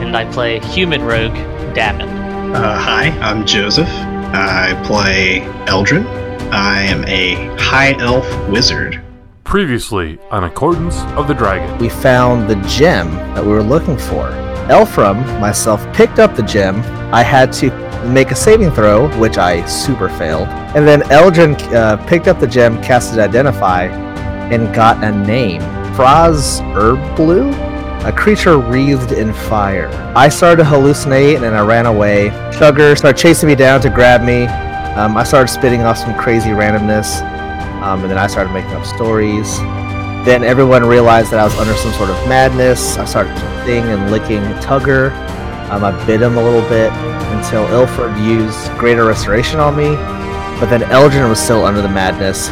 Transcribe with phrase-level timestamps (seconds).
[0.00, 1.34] and I play human rogue
[1.74, 2.08] Davin.
[2.54, 3.88] Uh, hi, I'm Joseph.
[3.88, 6.06] I play Eldrin.
[6.52, 9.02] I am a high elf wizard.
[9.44, 11.78] Previously on Accordance of the Dragon.
[11.78, 14.30] We found the gem that we were looking for.
[14.68, 16.80] Elfram, myself, picked up the gem.
[17.12, 17.70] I had to
[18.06, 20.48] make a saving throw, which I super failed.
[20.76, 23.84] And then Eldrin uh, picked up the gem, casted Identify,
[24.50, 25.60] and got a name.
[25.94, 27.52] Fraz Herblue?
[28.04, 29.88] A creature wreathed in fire.
[30.14, 32.28] I started to hallucinate and I ran away.
[32.52, 34.44] Sugar started chasing me down to grab me.
[34.94, 37.22] Um, I started spitting off some crazy randomness.
[37.80, 39.56] Um, and then I started making up stories.
[40.26, 42.98] Then everyone realized that I was under some sort of madness.
[42.98, 45.10] I started kissing and licking Tugger.
[45.70, 46.92] Um, I bit him a little bit
[47.32, 49.96] until Ilford used Greater Restoration on me.
[50.60, 52.50] But then Eldrin was still under the madness.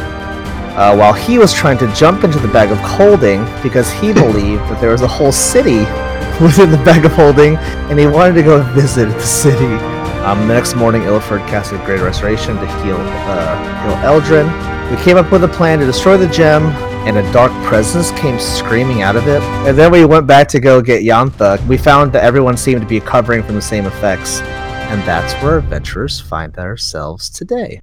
[0.75, 4.61] Uh, while he was trying to jump into the bag of holding because he believed
[4.63, 5.79] that there was a whole city
[6.41, 7.57] within the bag of holding
[7.89, 9.75] and he wanted to go visit the city.
[10.23, 14.73] Um, the next morning, Ilford casted Great Restoration to heal, uh, heal Eldrin.
[14.89, 16.67] We came up with a plan to destroy the gem,
[17.05, 19.41] and a dark presence came screaming out of it.
[19.67, 21.59] And then we went back to go get Yantha.
[21.67, 24.39] We found that everyone seemed to be recovering from the same effects.
[24.39, 27.81] And that's where adventurers find ourselves today.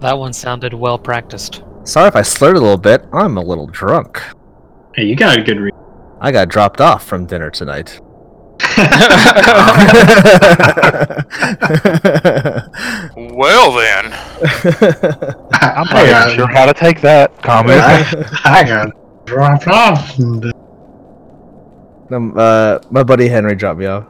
[0.00, 1.62] That one sounded well practiced.
[1.86, 3.04] Sorry if I slurred a little bit.
[3.12, 4.20] I'm a little drunk.
[4.94, 5.72] Hey, you got a good read.
[6.20, 8.00] I got dropped off from dinner tonight.
[13.36, 14.06] Well then,
[15.52, 17.80] I'm I not got, even sure how to take that comment.
[17.82, 20.18] I, I got dropped off.
[20.18, 20.52] um,
[22.36, 24.06] uh, my buddy Henry dropped me off.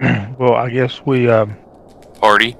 [0.38, 1.56] well, I guess we, um,
[2.20, 2.56] party.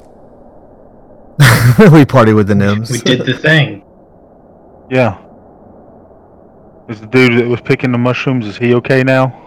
[1.93, 2.91] we party with the Nims.
[2.91, 3.84] We did the thing.
[4.91, 5.19] Yeah.
[6.89, 9.41] Is the dude that was picking the mushrooms, is he okay now?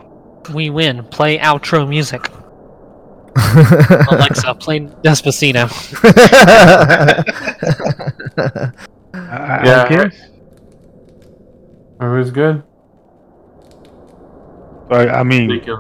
[0.54, 1.04] We win.
[1.06, 2.30] Play outro music.
[4.12, 5.68] Alexa, play Despacito.
[8.48, 8.72] I,
[9.14, 9.88] I Yeah.
[9.90, 10.16] guess.
[12.02, 12.64] Everybody's good?
[14.90, 15.76] I, I mean, You can-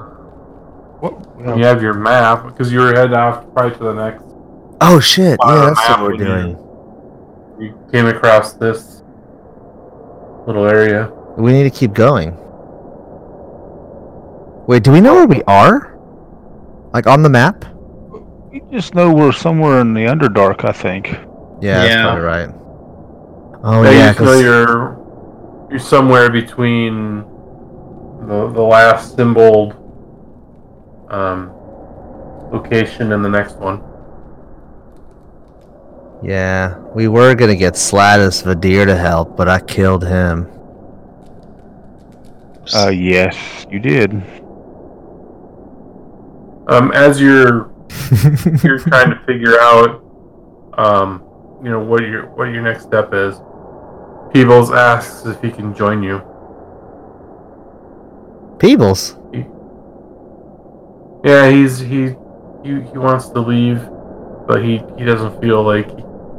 [0.99, 1.13] what,
[1.57, 4.23] you have your map because you were heading off probably to the next.
[4.81, 5.39] oh shit!
[5.45, 6.57] Yeah, that's what we're would be- doing.
[7.59, 8.96] You came across this
[10.47, 11.11] little area.
[11.37, 12.35] We need to keep going.
[14.67, 15.97] Wait, do we know where we are?
[16.93, 17.65] Like on the map?
[18.51, 21.09] we just know we're somewhere in the Underdark, I think.
[21.61, 22.49] Yeah, that's probably right.
[23.63, 24.97] Oh Yeah, yeah, you just know 'cause- you're
[25.69, 27.23] you're somewhere between
[28.27, 29.75] the the last symboled
[31.09, 31.51] um,
[32.51, 33.81] location and the next one.
[36.23, 40.51] Yeah, we were gonna get Slatus Vadir to help, but I killed him.
[42.73, 44.11] Uh, yes, you did.
[46.67, 47.71] Um, as you're
[48.63, 50.03] you're trying to figure out,
[50.77, 51.23] um,
[51.63, 53.39] you know what your what your next step is.
[54.33, 56.21] Peebles asks if he can join you.
[58.59, 59.17] Peebles.
[61.23, 62.15] Yeah, he's he
[62.63, 63.81] he, he wants to leave,
[64.47, 65.87] but he he doesn't feel like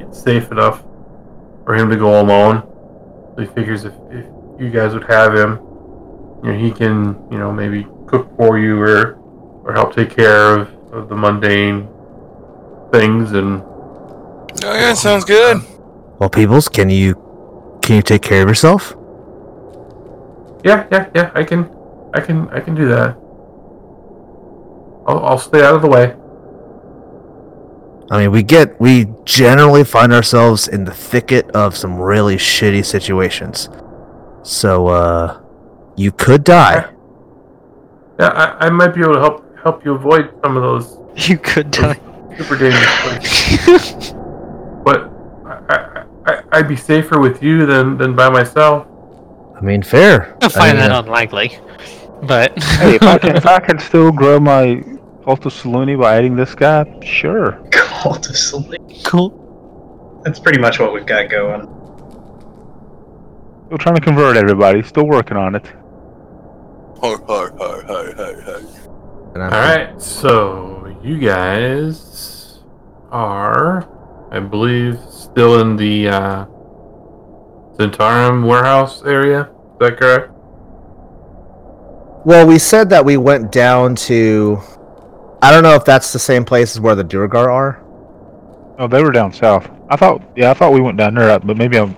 [0.09, 0.83] it's safe enough
[1.65, 2.63] for him to go alone.
[3.35, 4.27] So he figures if, if
[4.59, 5.59] you guys would have him,
[6.43, 9.17] you know, he can you know maybe cook for you or
[9.65, 11.89] or help take care of, of the mundane
[12.91, 13.63] things and
[14.65, 15.63] Oh yeah, sounds good.
[16.19, 17.15] Well, Peebles, can you
[17.83, 18.95] can you take care of yourself?
[20.65, 21.71] yeah yeah yeah I can
[22.13, 23.17] I can I can do that.
[25.07, 26.17] I'll, I'll stay out of the way.
[28.11, 32.85] I mean, we get we generally find ourselves in the thicket of some really shitty
[32.85, 33.69] situations.
[34.43, 35.43] So, uh,
[35.97, 36.91] you could die.
[38.19, 41.37] Yeah, I, I might be able to help help you avoid some of those You
[41.39, 42.01] could die.
[42.37, 44.13] super dangerous places.
[44.85, 45.11] but
[45.47, 48.87] I, I, I, I'd be safer with you than, than by myself.
[49.57, 50.37] I mean, fair.
[50.41, 51.59] I find mean, that uh, unlikely.
[52.23, 54.83] But Hey, if I can, if I can still grow my
[55.25, 57.61] Cultus Saluni by adding this guy, sure.
[57.99, 58.81] Call to sleep.
[59.05, 60.21] cool.
[60.25, 61.63] That's pretty much what we've got going.
[63.67, 64.85] Still trying to convert everybody.
[64.85, 65.67] Still working on it.
[67.01, 68.63] Har, har, har, har, har, har.
[69.35, 72.61] All right, so you guys
[73.11, 73.89] are,
[74.31, 76.47] I believe, still in the uh,
[77.79, 79.43] Zhentarim warehouse area.
[79.43, 80.31] Is that correct?
[82.25, 84.61] Well, we said that we went down to.
[85.43, 87.88] I don't know if that's the same place as where the Duergar are.
[88.79, 89.69] Oh, they were down south.
[89.91, 91.97] I thought, yeah, I thought we went down there, but maybe I'm.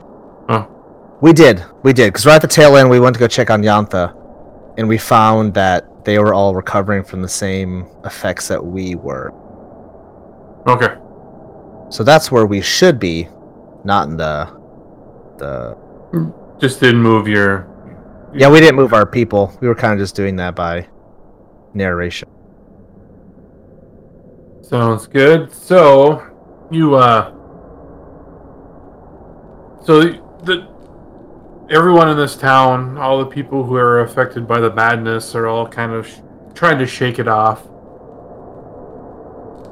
[1.21, 3.51] We did, we did, because right at the tail end, we went to go check
[3.51, 4.17] on Yantha,
[4.79, 9.35] and we found that they were all recovering from the same effects that we were.
[10.67, 10.97] Okay.
[11.91, 13.29] So that's where we should be,
[13.85, 14.47] not in the
[15.37, 15.77] the.
[16.59, 17.69] Just didn't move your.
[18.33, 19.55] Yeah, we didn't move our people.
[19.61, 20.89] We were kind of just doing that by
[21.75, 22.31] narration.
[24.63, 25.53] Sounds good.
[25.53, 26.30] So,
[26.71, 27.33] you uh.
[29.85, 30.01] So
[30.43, 30.69] the
[31.71, 35.67] everyone in this town, all the people who are affected by the madness, are all
[35.67, 36.19] kind of sh-
[36.55, 37.67] trying to shake it off.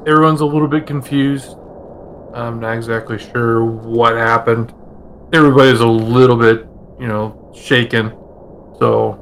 [0.06, 1.56] Everyone's a little bit confused.
[2.34, 4.72] I'm not exactly sure what happened.
[5.32, 6.66] Everybody's a little bit,
[6.98, 8.10] you know, shaken.
[8.78, 9.12] So,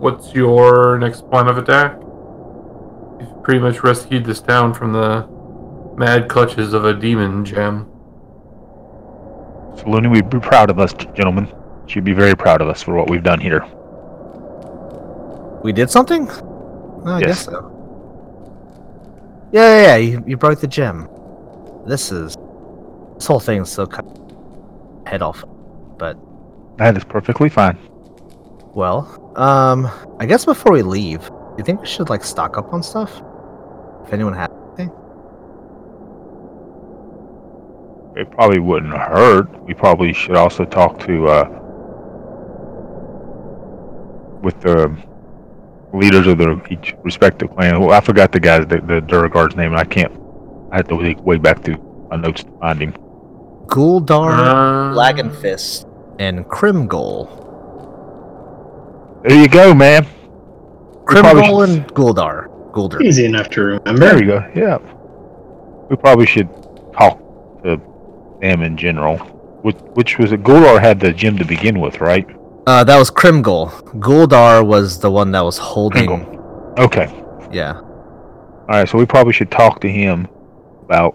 [0.00, 1.96] what's your next plan of attack?
[3.20, 5.28] You've pretty much rescued this town from the
[6.00, 7.86] mad clutches of a demon gem.
[9.76, 11.46] So Looney, we'd be proud of us, gentlemen.
[11.86, 13.60] She'd be very proud of us for what we've done here.
[15.62, 16.28] We did something?
[16.30, 17.26] Oh, I Yes.
[17.28, 17.76] guess so.
[19.52, 19.96] Yeah, yeah, yeah.
[19.96, 21.06] You, you broke the gem.
[21.86, 22.34] This is
[23.16, 24.06] this whole thing is so cut
[25.06, 25.44] head off.
[25.98, 26.16] But
[26.78, 27.76] That is perfectly fine.
[28.74, 29.04] well,
[29.36, 29.86] um,
[30.18, 33.20] I guess before we leave, do you think we should like stock up on stuff?
[34.06, 34.48] If anyone has
[34.78, 34.90] anything.
[38.16, 39.48] It probably wouldn't hurt.
[39.64, 41.44] We probably should also talk to uh,
[44.42, 44.94] with the
[45.92, 47.80] leaders of the each respective clan.
[47.80, 50.12] Well, I forgot the guy's the, the Duragard's name, and I can't.
[50.72, 51.78] I had to dig way back through
[52.10, 52.92] my notes to find him.
[53.66, 55.86] Guldar, Uh, Lagenfist,
[56.18, 57.28] and Krimgol.
[59.28, 60.06] There you go, man.
[61.08, 62.48] We probably should- and Guldar.
[62.72, 63.02] Gulder.
[63.02, 63.98] Easy enough to remember.
[63.98, 64.44] There you go.
[64.54, 64.78] Yeah.
[65.90, 66.48] We probably should
[66.96, 67.18] talk
[67.64, 67.80] to
[68.40, 69.18] them in general.
[69.62, 70.42] Which, which was it?
[70.42, 72.26] Gular had the gym to begin with, right?
[72.66, 73.70] Uh, that was Krimgul.
[74.00, 76.08] Guldar was the one that was holding.
[76.78, 77.06] Okay.
[77.52, 77.74] Yeah.
[77.80, 78.88] All right.
[78.88, 80.28] So we probably should talk to him
[80.84, 81.12] about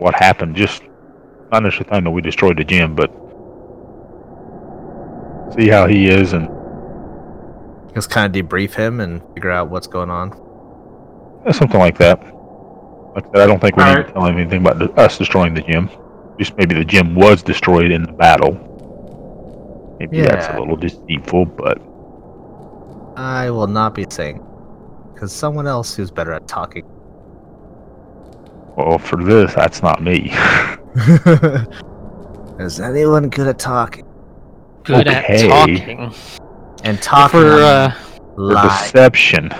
[0.00, 0.56] what happened.
[0.56, 0.82] Just
[1.52, 3.10] not necessarily that we destroyed the gym, but
[5.54, 6.48] see how he is and
[7.94, 10.30] Just kind of debrief him and figure out what's going on.
[11.52, 12.20] something like that.
[13.14, 14.06] Like I said, I don't think we All need right.
[14.08, 15.88] to tell him anything about the, us destroying the gym.
[16.38, 18.52] Just maybe the gem was destroyed in the battle.
[19.98, 21.78] Maybe that's a little deceitful, but
[23.16, 24.44] I will not be saying,
[25.14, 26.84] because someone else who's better at talking.
[28.76, 30.30] well, for this, that's not me.
[32.58, 34.04] Is anyone good at talking?
[34.84, 35.46] Good Okay.
[35.46, 36.12] at talking.
[36.84, 37.90] And talking For uh,
[38.34, 39.50] For deception.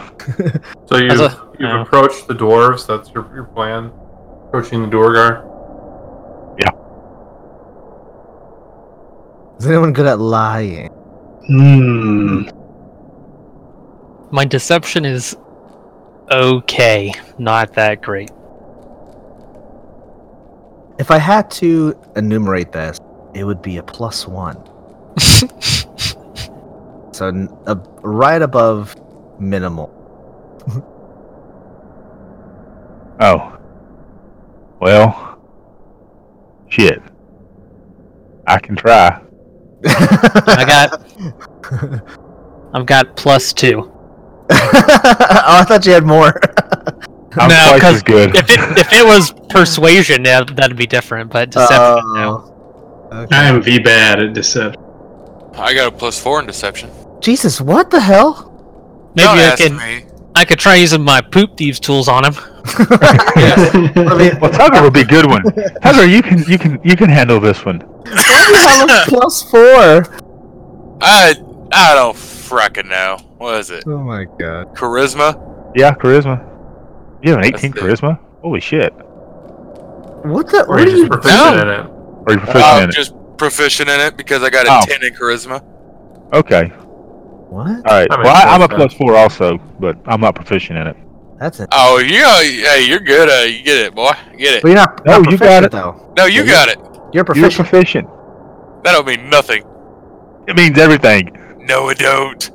[0.86, 1.82] So you've, a- you've yeah.
[1.82, 2.86] approached the dwarves.
[2.86, 3.90] That's your, your plan.
[4.48, 5.44] Approaching the Duergar.
[9.58, 10.90] Is anyone good at lying?
[11.46, 12.48] Hmm.
[14.32, 15.36] my deception is
[16.30, 18.30] okay, not that great.
[20.98, 22.98] If I had to enumerate this,
[23.34, 24.56] it would be a plus one.
[27.16, 28.94] So n- a, right above
[29.40, 29.90] minimal.
[33.18, 33.58] Oh.
[34.80, 35.38] Well.
[36.68, 37.02] Shit.
[38.46, 39.18] I can try.
[39.84, 41.02] I got
[42.72, 43.92] I've got plus two.
[44.50, 46.32] oh, I thought you had more.
[47.38, 48.34] I'm No, because good.
[48.34, 51.30] If it if it was persuasion, yeah, that'd be different.
[51.30, 53.08] But deception, oh, no.
[53.12, 53.36] Oh, okay.
[53.36, 54.82] I am V bad at deception.
[55.54, 56.90] I got a plus four in deception.
[57.20, 58.52] Jesus, what the hell?
[59.14, 60.04] Maybe Don't I ask can me.
[60.36, 62.34] I could try using my poop thieves tools on him.
[62.66, 65.42] I mean, Well, Tugger would be a good one.
[65.42, 67.80] Tugger, you can you can you can handle this one.
[67.80, 70.04] why do you have a plus four?
[71.00, 71.34] I
[71.72, 73.16] I don't frickin' know.
[73.38, 73.84] What is it?
[73.86, 74.74] Oh my god.
[74.76, 75.72] Charisma?
[75.74, 76.40] Yeah, charisma.
[77.22, 77.80] You have an 18 That's it.
[77.82, 78.18] charisma?
[78.42, 78.92] Holy shit.
[78.92, 80.64] What the?
[80.64, 81.08] Or What are are you you?
[81.08, 81.86] just proficient in it?
[82.26, 82.92] Are you proficient I'm in it?
[82.94, 84.80] just proficient in it because I got a Oh.
[84.86, 85.62] 10 in charisma.
[86.32, 86.72] Okay.
[87.48, 87.68] What?
[87.68, 88.08] All right.
[88.08, 90.96] That Well, I, I'm a plus four also, but I'm not proficient in it.
[91.38, 91.68] That's it.
[91.72, 93.28] Oh, you hey, you're good.
[93.28, 94.10] Uh, you get it, boy.
[94.36, 94.62] Get it.
[94.62, 95.04] But you're not.
[95.06, 95.70] No, not you got it.
[95.70, 96.12] though.
[96.16, 96.78] No, you Yeah, got it.
[96.82, 97.68] You're You're proficient.
[97.68, 98.08] proficient.
[98.84, 99.62] That don't mean nothing.
[100.48, 101.30] It means everything.
[101.60, 102.50] No, it don't.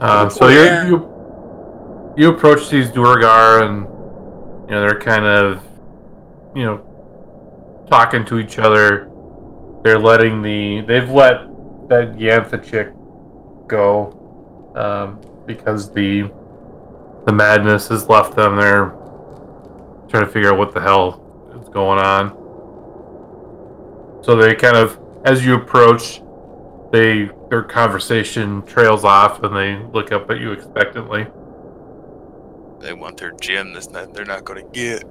[0.00, 3.84] Uh, so you're, you you approach these Duergar and
[4.68, 5.62] you know they're kind of
[6.54, 9.10] you know talking to each other.
[9.82, 11.46] They're letting the they've let
[11.88, 12.92] that Yantha chick
[13.66, 16.30] go um, because the
[17.26, 18.56] the madness has left them.
[18.56, 18.94] They're
[20.08, 21.22] trying to figure out what the hell
[21.60, 22.30] is going on.
[24.22, 26.22] So they kind of, as you approach,
[26.92, 31.26] they their conversation trails off and they look up at you expectantly.
[32.80, 35.04] They want their gem that's not they're not gonna get.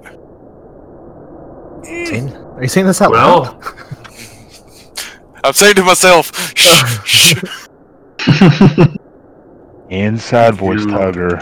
[1.84, 3.62] Are you saying this out loud?
[5.46, 7.34] Well, I'm saying to myself, shh, shh.
[9.90, 11.38] Inside voice You- tugger.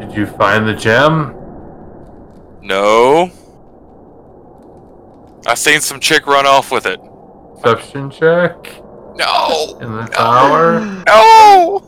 [0.00, 1.34] did you find the gem?
[2.62, 3.30] no.
[5.46, 6.98] I seen some chick run off with it.
[7.62, 8.54] Perception check
[9.18, 10.80] No, in the tower.
[11.06, 11.80] no.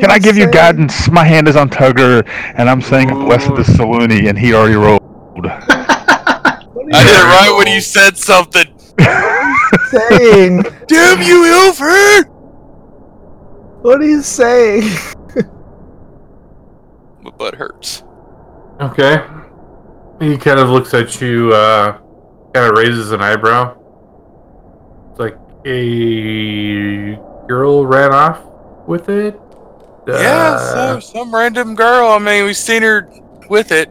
[0.00, 1.08] Can I give you guidance?
[1.08, 4.74] My hand is on Tugger, and I'm saying I'm blessed the Saluni, and he already
[4.74, 5.00] rolled.
[5.46, 8.71] I did it right when you said something.
[9.92, 10.62] Saying?
[10.88, 12.26] Damn you, Ilford!
[13.82, 14.88] What are you saying?
[17.22, 18.02] My butt hurts.
[18.80, 19.22] Okay.
[20.20, 21.98] He kind of looks at you, uh,
[22.54, 23.76] kind of raises an eyebrow.
[25.10, 27.16] It's like a
[27.48, 28.40] girl ran off
[28.86, 29.38] with it.
[30.06, 32.08] yeah, Uh, some, some random girl.
[32.08, 33.08] I mean, we've seen her
[33.48, 33.88] with it.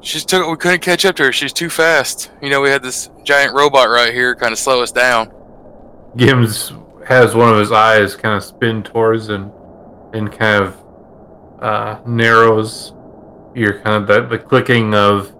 [0.00, 0.48] She's took.
[0.48, 1.32] We couldn't catch up to her.
[1.32, 2.30] She's too fast.
[2.40, 5.32] You know, we had this giant robot right here, kind of slow us down.
[6.16, 6.72] Gims
[7.06, 9.50] has one of his eyes kind of spin towards and
[10.12, 10.76] and kind of
[11.60, 12.94] uh, narrows.
[13.54, 15.34] Your kind of the, the clicking of,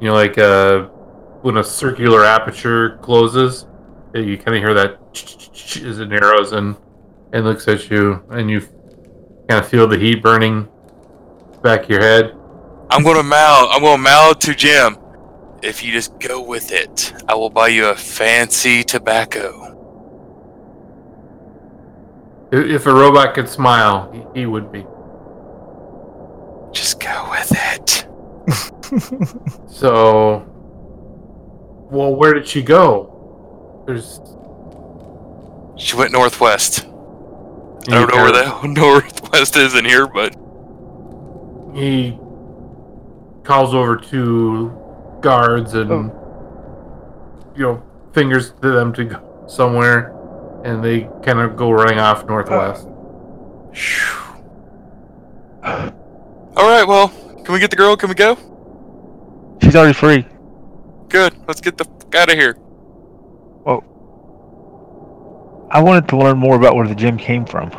[0.00, 0.84] you know, like uh,
[1.42, 3.66] when a circular aperture closes,
[4.14, 4.98] you kind of hear that
[5.86, 6.76] as it narrows and
[7.32, 8.60] and looks at you, and you
[9.48, 10.68] kind of feel the heat burning
[11.62, 12.34] back your head.
[12.90, 13.68] I'm gonna mouth.
[13.72, 14.96] I'm gonna mouth to Jim.
[15.62, 19.64] If you just go with it, I will buy you a fancy tobacco.
[22.52, 24.86] If a robot could smile, he- he would be.
[26.72, 28.06] Just go with it.
[29.68, 30.44] So,
[31.90, 33.82] well, where did she go?
[33.86, 34.20] There's.
[35.76, 36.86] She went northwest.
[36.86, 42.18] I don't know where the northwest is in here, but of- He
[43.46, 47.52] calls over to guards and oh.
[47.56, 50.12] you know fingers to them to go somewhere,
[50.64, 52.86] and they kind of go running off northwest.
[56.56, 56.84] all right.
[56.86, 57.08] Well,
[57.44, 57.96] can we get the girl?
[57.96, 58.36] Can we go?
[59.62, 60.26] She's already free.
[61.08, 61.34] Good.
[61.46, 62.56] Let's get the fuck out of here.
[63.64, 63.82] Oh
[65.70, 67.70] I wanted to learn more about where the gem came from.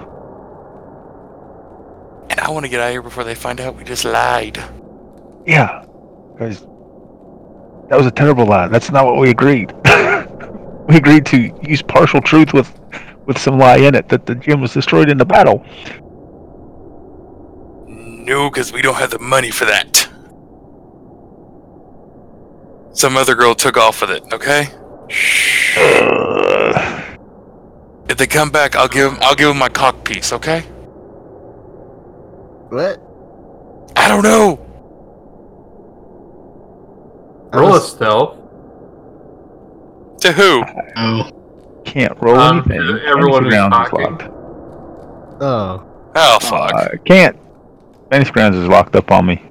[2.29, 4.61] And I want to get out of here before they find out we just lied.
[5.47, 5.85] Yeah,
[6.33, 6.59] because
[7.89, 8.67] that was a terrible lie.
[8.67, 9.71] That's not what we agreed.
[10.89, 12.71] we agreed to use partial truth with
[13.25, 15.65] with some lie in it that the gym was destroyed in the battle.
[17.87, 20.09] No, because we don't have the money for that.
[22.93, 24.23] Some other girl took off with it.
[24.33, 24.67] Okay.
[25.77, 27.03] Uh,
[28.09, 30.31] If they come back, I'll give 'em- I'll give them my cock piece.
[30.33, 30.61] Okay.
[32.69, 32.99] What?
[33.97, 34.66] I don't know.
[37.53, 38.37] I Roll a stealth.
[40.21, 40.63] To who?
[40.97, 42.99] Oh, can't roll Um, anything.
[43.07, 44.23] everyone Fantasy is Grounds is locked.
[45.41, 45.83] Oh.
[46.15, 46.73] Oh fuck.
[46.73, 47.37] Uh, can't.
[48.11, 49.41] Fantasy Grounds is locked up on me.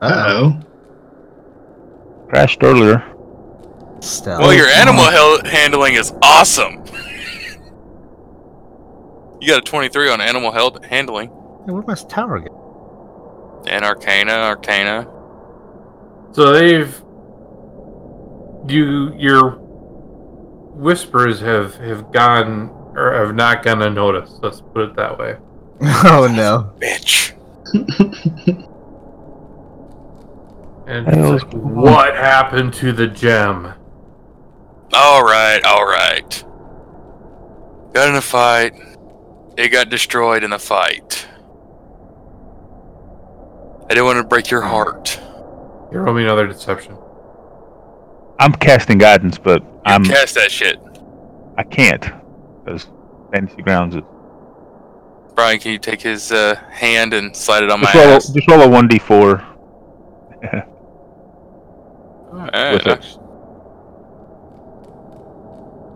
[0.00, 0.52] uh Uh-oh.
[0.62, 2.26] oh.
[2.28, 3.04] Crashed earlier.
[4.00, 4.40] Stealth.
[4.40, 6.82] well, your animal hel- handling is awesome.
[9.40, 11.28] You got a 23 on animal held- handling.
[11.66, 13.64] Hey, where'd my tower go?
[13.68, 15.08] And Arcana, Arcana.
[16.30, 17.02] So they've
[18.68, 19.58] you your
[20.74, 24.42] whispers have have gone or have not gone unnoticed.
[24.42, 25.36] Let's put it that way.
[25.84, 26.72] Oh no.
[26.78, 27.32] Bitch.
[30.92, 33.72] And Hey, it's what's like, what happened to the gem?
[34.92, 36.44] All right, all right.
[37.94, 38.74] Got in a fight.
[39.56, 41.26] It got destroyed in a fight.
[43.84, 44.68] I didn't want to break your hmm.
[44.68, 45.20] heart.
[45.92, 46.96] You roll me another deception.
[48.42, 50.78] I'm casting guidance, but You I'm cast that shit.
[51.56, 52.04] I can't
[52.64, 52.88] because
[53.32, 54.02] Fantasy Grounds is.
[55.34, 58.28] Brian, can you take his uh, hand and slide it on my Just roll, ass?
[58.30, 59.44] just roll a one d four.
[62.54, 62.84] It.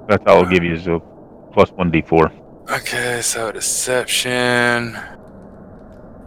[0.08, 1.00] That's all I'll give you is a
[1.52, 2.30] plus one d four.
[2.70, 4.96] Okay, so deception.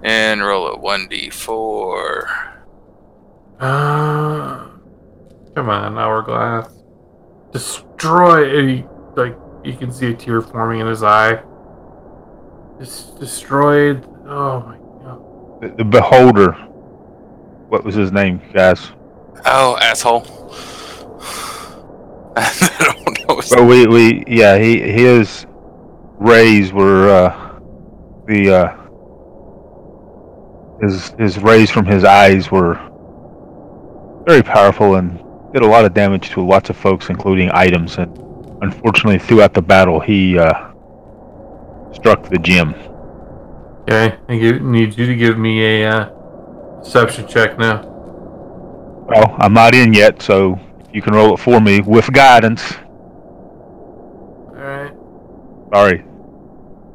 [0.04, 2.54] And roll a 1d4.
[3.60, 4.69] Uh,
[5.60, 6.70] come on, hourglass.
[7.52, 8.58] Destroy.
[8.60, 8.88] and
[9.18, 9.36] Like
[9.66, 11.44] you can see a tear forming in his eye.
[12.80, 14.06] Just destroyed.
[14.26, 15.62] Oh my god.
[15.62, 16.54] The, the beholder.
[17.68, 18.92] What was his name, guys?
[19.46, 20.22] Oh, asshole.
[22.38, 23.36] I don't know.
[23.42, 25.46] his- we, we yeah, he his
[26.20, 27.60] rays were uh,
[28.28, 28.78] the uh,
[30.82, 32.80] his his rays from his eyes were
[34.26, 35.20] very powerful and
[35.54, 37.98] did a lot of damage to lots of folks, including items.
[37.98, 38.16] And
[38.62, 40.72] unfortunately, throughout the battle, he uh,
[41.94, 42.74] struck the gym.
[43.84, 46.10] Okay, I need you to give me a uh,
[46.84, 47.84] deception check now.
[49.08, 50.60] Well, I'm not in yet, so
[50.94, 52.76] you can roll it for me with guidance.
[54.50, 54.94] All right.
[55.74, 56.06] Sorry,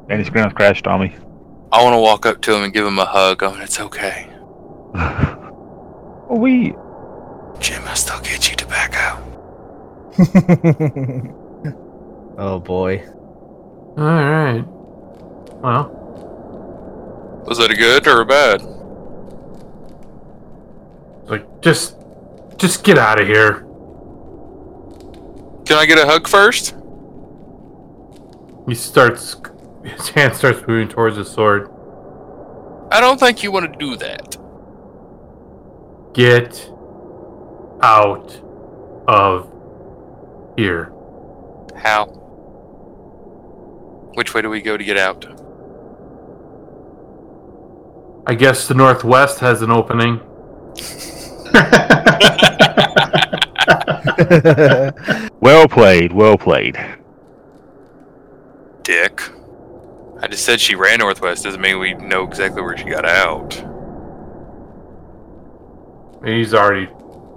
[0.08, 1.16] Danny's ground crashed on me.
[1.72, 3.42] I want to walk up to him and give him a hug.
[3.42, 4.28] I mean, it's okay.
[6.30, 6.74] we
[7.60, 9.22] Jim, I still get you tobacco.
[12.38, 13.02] oh boy.
[13.96, 14.64] All right.
[15.62, 15.90] Well,
[17.46, 18.62] Was that a good or a bad?
[21.26, 21.96] like just,
[22.56, 23.60] just get out of here.
[25.64, 26.74] Can I get a hug first?
[28.68, 29.36] He starts.
[29.84, 31.70] His hand starts moving towards his sword.
[32.90, 34.36] I don't think you want to do that.
[36.12, 36.70] Get
[37.82, 38.38] out
[39.08, 39.50] of
[40.56, 40.92] here.
[41.76, 42.06] How?
[44.14, 45.26] Which way do we go to get out?
[48.26, 50.20] I guess the northwest has an opening.
[55.40, 56.76] well played, well played.
[58.82, 59.20] Dick.
[60.20, 61.44] I just said she ran northwest.
[61.44, 63.52] Doesn't mean we know exactly where she got out.
[66.24, 66.88] He's already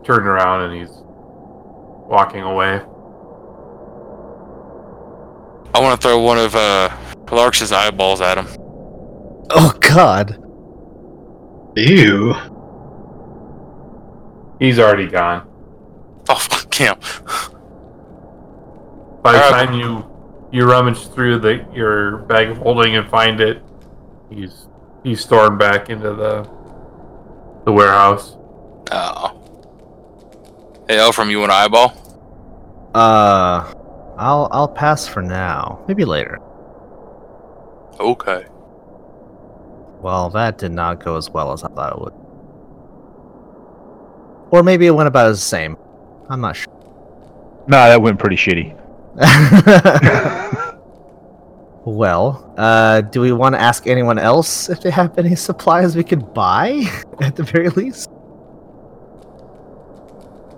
[0.06, 1.02] turned around and he's
[2.08, 2.82] walking away.
[5.74, 6.90] I want to throw one of uh,
[7.32, 8.48] Lark's eyeballs at him.
[9.52, 10.44] oh god.
[11.76, 12.34] Ew.
[14.60, 15.48] He's already gone.
[16.30, 16.96] Oh, fuck him.
[19.22, 19.68] By the Alright.
[19.68, 20.04] time you
[20.52, 23.62] you rummage through the your bag of holding and find it,
[24.30, 24.68] he's
[25.04, 26.44] he's stormed back into the
[27.66, 28.38] the warehouse.
[28.92, 29.34] Oh.
[30.88, 31.94] Hey, Elfram, you want an eyeball?
[32.96, 33.74] Uh
[34.18, 35.84] I'll I'll pass for now.
[35.88, 36.40] Maybe later.
[38.00, 38.46] Okay.
[40.02, 42.14] Well, that did not go as well as I thought it would.
[44.52, 45.78] Or maybe it went about as the same.
[46.30, 46.74] I'm not sure.
[47.68, 48.76] Nah, that went pretty shitty.
[51.86, 56.04] well, uh, do we want to ask anyone else if they have any supplies we
[56.04, 56.84] could buy
[57.20, 58.10] at the very least?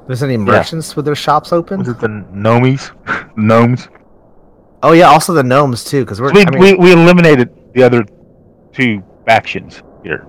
[0.09, 1.77] There's any merchants with their shops open?
[1.77, 2.89] Was it the gnomies?
[3.37, 3.89] Gnomes?
[4.81, 6.33] Oh yeah, also the gnomes too, because we're.
[6.33, 8.03] We, I mean, we, we eliminated the other
[8.73, 10.25] two factions here.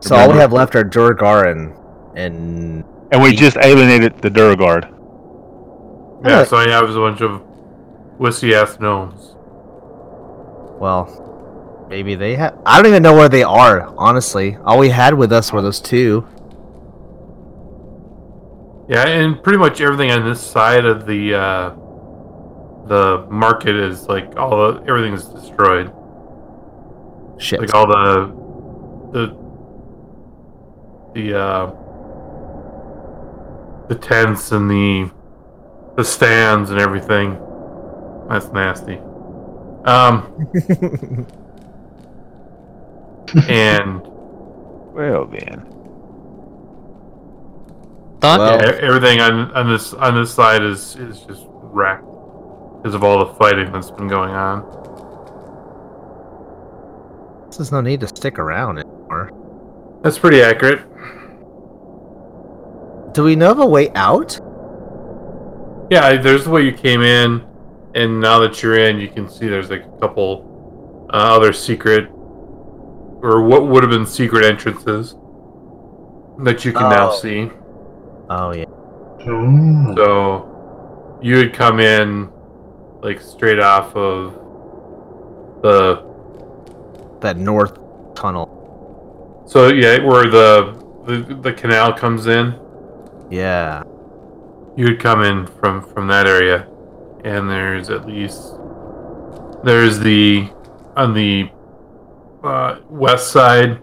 [0.00, 1.72] so all we have left are Duergar and
[2.14, 4.82] and And we just alienated the Duragard.
[6.26, 6.48] Yeah, Alright.
[6.48, 7.40] so he has a bunch of
[8.18, 9.34] wussy ass gnomes.
[10.78, 12.58] well, maybe they have.
[12.66, 13.94] I don't even know where they are.
[13.96, 16.28] Honestly, all we had with us were those two.
[18.88, 21.70] Yeah, and pretty much everything on this side of the uh,
[22.86, 25.92] the market is like all the everything is destroyed.
[27.38, 27.60] Shit.
[27.60, 28.32] Like all the
[29.12, 29.36] the
[31.14, 31.66] the uh,
[33.88, 35.10] the tents and the
[35.96, 37.38] the stands and everything.
[38.28, 38.98] That's nasty.
[39.84, 40.48] Um,
[43.48, 44.00] and
[44.94, 45.66] Well, then.
[48.20, 52.04] Thought Well- e- everything on on this on this side is is just wrecked
[52.76, 54.62] because of all the fighting that's been going on.
[57.56, 59.32] There's no need to stick around anymore.
[60.02, 60.80] That's pretty accurate.
[63.14, 64.38] Do we know of a way out?
[65.90, 67.44] Yeah, there's the way you came in,
[67.94, 72.08] and now that you're in, you can see there's like a couple uh, other secret,
[73.22, 75.16] or what would have been secret entrances
[76.44, 77.16] that you can now Oh.
[77.16, 77.50] see.
[78.30, 78.64] Oh yeah.
[79.28, 79.94] Ooh.
[79.96, 82.30] So you would come in
[83.02, 84.34] like straight off of
[85.62, 86.06] the
[87.20, 87.78] That north
[88.14, 89.44] tunnel.
[89.46, 92.54] so yeah where the the, the canal comes in.
[93.30, 93.82] Yeah.
[94.76, 96.66] you would come in from from that area
[97.24, 98.54] and there's at least
[99.64, 100.48] there's the
[100.96, 101.50] on the
[102.44, 103.80] uh, west side.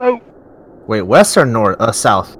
[0.00, 0.20] Oh.
[0.86, 1.76] Wait, west or north?
[1.80, 2.36] Uh, south.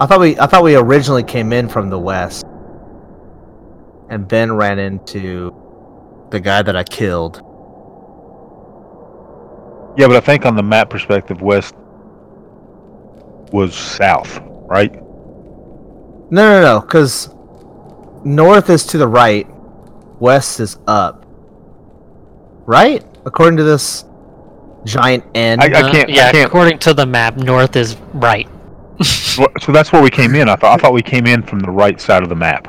[0.00, 2.44] I thought we I thought we originally came in from the west,
[4.10, 5.52] and then ran into
[6.30, 7.42] the guy that I killed.
[9.96, 11.74] Yeah, but I think on the map perspective, west
[13.52, 14.92] was south, right?
[16.30, 17.34] No, no, no, because
[18.24, 19.46] north is to the right,
[20.20, 21.24] west is up.
[22.66, 23.04] Right?
[23.24, 24.04] According to this
[24.84, 25.60] giant N.
[25.60, 26.08] I, I can't.
[26.10, 26.46] yeah, I can't.
[26.46, 28.48] according to the map, north is right.
[29.60, 30.48] So that's where we came in.
[30.48, 30.78] I thought.
[30.78, 32.66] I thought we came in from the right side of the map.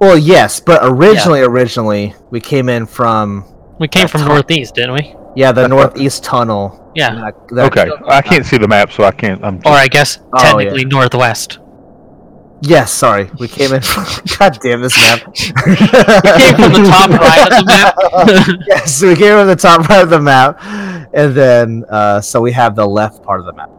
[0.00, 3.44] well, yes, but originally, originally we came in from
[3.78, 4.28] We came from hot.
[4.28, 5.14] northeast, didn't we?
[5.36, 6.92] yeah the That's what- northeast tunnel.
[6.96, 7.14] Yeah.
[7.14, 9.44] That- that- Okay, I can't see the map, so I can't.
[9.44, 9.56] I'm.
[9.64, 11.58] Or I guess Oh, technically northwest.
[12.62, 13.80] Yes, sorry, we came in.
[13.82, 14.04] From,
[14.38, 15.20] God damn this map.
[15.28, 18.60] we came from the top right of the map.
[18.66, 20.58] yes, we came from the top right of the map,
[21.14, 23.70] and then uh, so we have the left part of the map.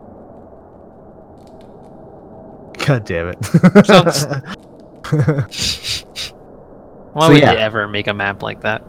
[2.90, 3.46] God damn it!
[3.86, 4.26] Sounds-
[7.14, 7.52] Why So, would yeah.
[7.54, 8.84] you ever make a map like that?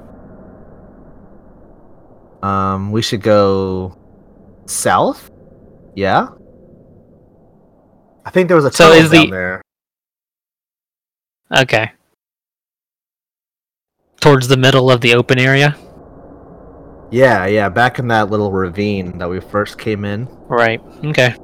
[2.43, 3.95] um, we should go
[4.65, 5.31] south.
[5.95, 6.29] Yeah,
[8.25, 9.63] I think there was a So tunnel is down the- there.
[11.55, 11.93] Okay.
[14.21, 15.77] Towards the middle of the open area?
[17.11, 20.81] Yeah, yeah, back in that little ravine that we first came in Right.
[21.05, 21.35] Okay.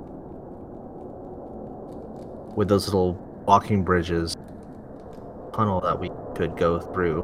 [2.57, 3.15] With those little
[3.47, 4.35] walking bridges,
[5.55, 7.23] tunnel that we could go through.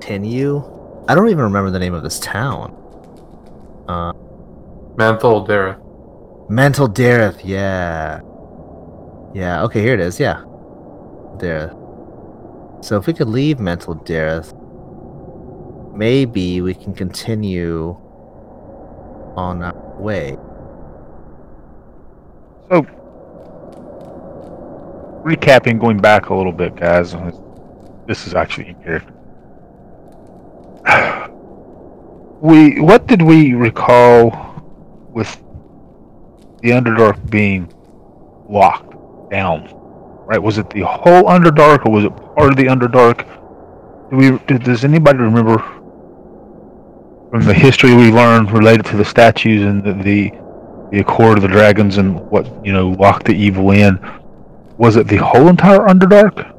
[0.00, 0.62] Continue.
[1.08, 2.74] I don't even remember the name of this town.
[3.88, 4.12] Uh,
[4.96, 5.80] Mantol-Derith.
[6.50, 8.20] Mental Dareth, yeah.
[9.34, 10.42] Yeah, okay, here it is, yeah.
[11.38, 11.74] Dareth.
[12.84, 14.54] So if we could leave Mantol-Derith,
[15.96, 17.96] maybe we can continue
[19.36, 20.36] on our way.
[22.70, 22.86] So,
[25.26, 27.14] recapping, going back a little bit, guys.
[28.06, 29.02] This is actually in here.
[32.38, 34.30] We what did we recall
[35.08, 35.42] with
[36.60, 37.72] the Underdark being
[38.46, 39.70] locked down?
[40.26, 40.40] Right?
[40.40, 43.24] Was it the whole Underdark, or was it part of the Underdark?
[44.10, 44.58] Do we?
[44.58, 45.56] Does anybody remember
[47.30, 50.30] from the history we learned related to the statues and the, the
[50.92, 53.98] the Accord of the Dragons and what you know locked the evil in?
[54.78, 56.52] Was it the whole entire Underdark?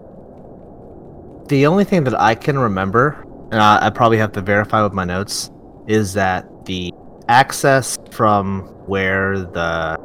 [1.50, 4.94] The only thing that I can remember, and I, I probably have to verify with
[4.94, 5.52] my notes,
[5.88, 6.92] is that the
[7.30, 9.98] access from where the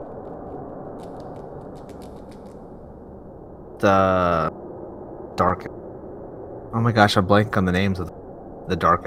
[3.78, 4.52] the
[5.36, 5.66] dark.
[6.74, 8.12] Oh my gosh, I blank on the names of
[8.68, 9.06] the dark.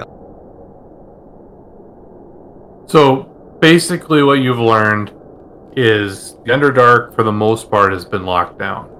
[2.88, 3.24] So
[3.62, 5.14] basically, what you've learned
[5.76, 8.95] is the Underdark, for the most part, has been locked down.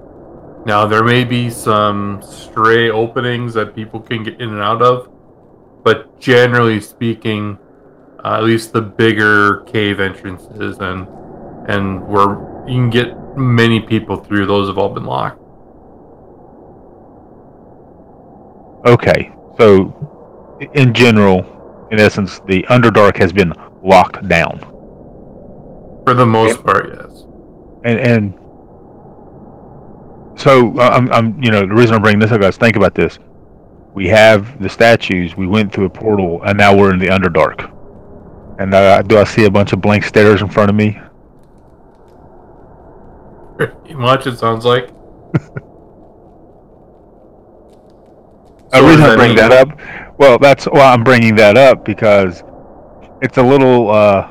[0.66, 5.10] Now there may be some stray openings that people can get in and out of,
[5.84, 7.60] but generally speaking,
[8.24, 11.08] uh, at least the bigger cave entrances and
[11.68, 15.42] and where you can get many people through, those have all been locked.
[18.88, 24.60] Okay, so in general, in essence, the Underdark has been locked down,
[26.06, 27.26] For the most part, yes.
[27.84, 28.34] and and
[30.36, 33.20] so I'm I'm you know the reason I'm bringing this up, guys, think about this.
[33.94, 35.38] We have the statues.
[35.38, 37.72] We went through a portal, and now we're in the Underdark.
[38.60, 40.98] And uh, do I see a bunch of blank stares in front of me?
[43.58, 44.90] Pretty much, it sounds like.
[48.72, 51.58] The So reason does I bring mean- that up, well, that's why I'm bringing that
[51.58, 52.44] up because
[53.22, 53.90] it's a little.
[53.90, 54.30] Uh,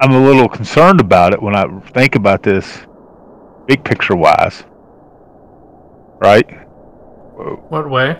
[0.00, 2.86] I'm a little concerned about it when I think about this,
[3.66, 4.64] big picture wise.
[6.18, 6.46] Right?
[7.70, 8.18] What way?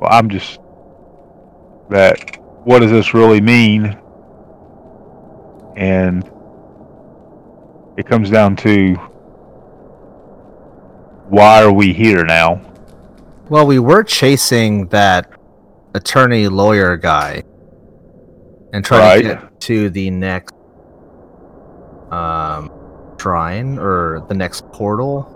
[0.00, 0.60] Well, I'm just
[1.90, 2.36] that.
[2.64, 3.98] What does this really mean?
[5.76, 6.30] And
[7.96, 8.94] it comes down to
[11.28, 12.60] why are we here now?
[13.48, 15.30] Well, we were chasing that
[15.94, 17.44] attorney lawyer guy
[18.72, 20.54] and trying to get to the next
[22.12, 22.70] um
[23.20, 25.34] shrine or the next portal.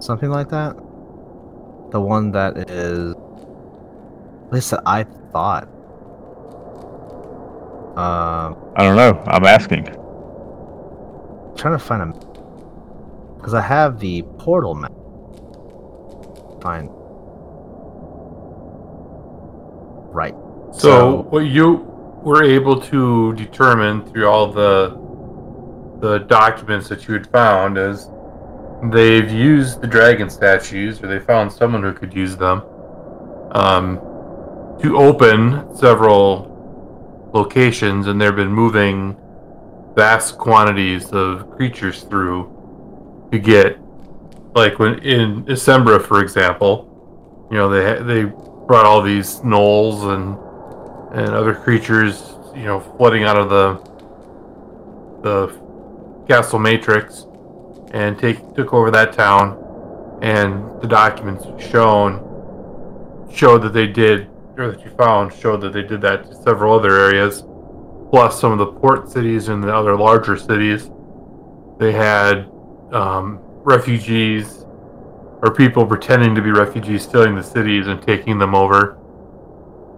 [0.00, 0.74] Something like that.
[1.90, 3.14] The one that is
[4.46, 5.64] at least that I thought.
[7.96, 9.22] Um I don't know.
[9.26, 9.84] I'm asking.
[11.56, 12.06] trying to find a
[13.36, 14.92] because I have the portal map.
[16.62, 16.88] Fine.
[20.12, 20.34] Right.
[20.72, 21.86] So, So- what you
[22.22, 24.90] were able to determine through all the
[26.02, 28.08] the documents that you had found is
[28.90, 32.60] they've used the dragon statues, or they found someone who could use them,
[33.52, 33.98] um,
[34.82, 39.16] to open several locations, and they've been moving
[39.94, 42.50] vast quantities of creatures through
[43.30, 43.78] to get,
[44.56, 48.24] like when in December, for example, you know they they
[48.66, 50.36] brought all these gnolls and
[51.16, 53.92] and other creatures, you know, flooding out of the
[55.22, 55.62] the
[56.28, 57.26] castle matrix
[57.92, 59.58] and take took over that town.
[60.22, 62.28] And the documents shown
[63.32, 66.78] showed that they did or that you found showed that they did that to several
[66.78, 67.42] other areas.
[68.10, 70.90] Plus some of the port cities and the other larger cities.
[71.78, 72.48] They had
[72.92, 74.64] um, refugees
[75.42, 78.98] or people pretending to be refugees stealing the cities and taking them over.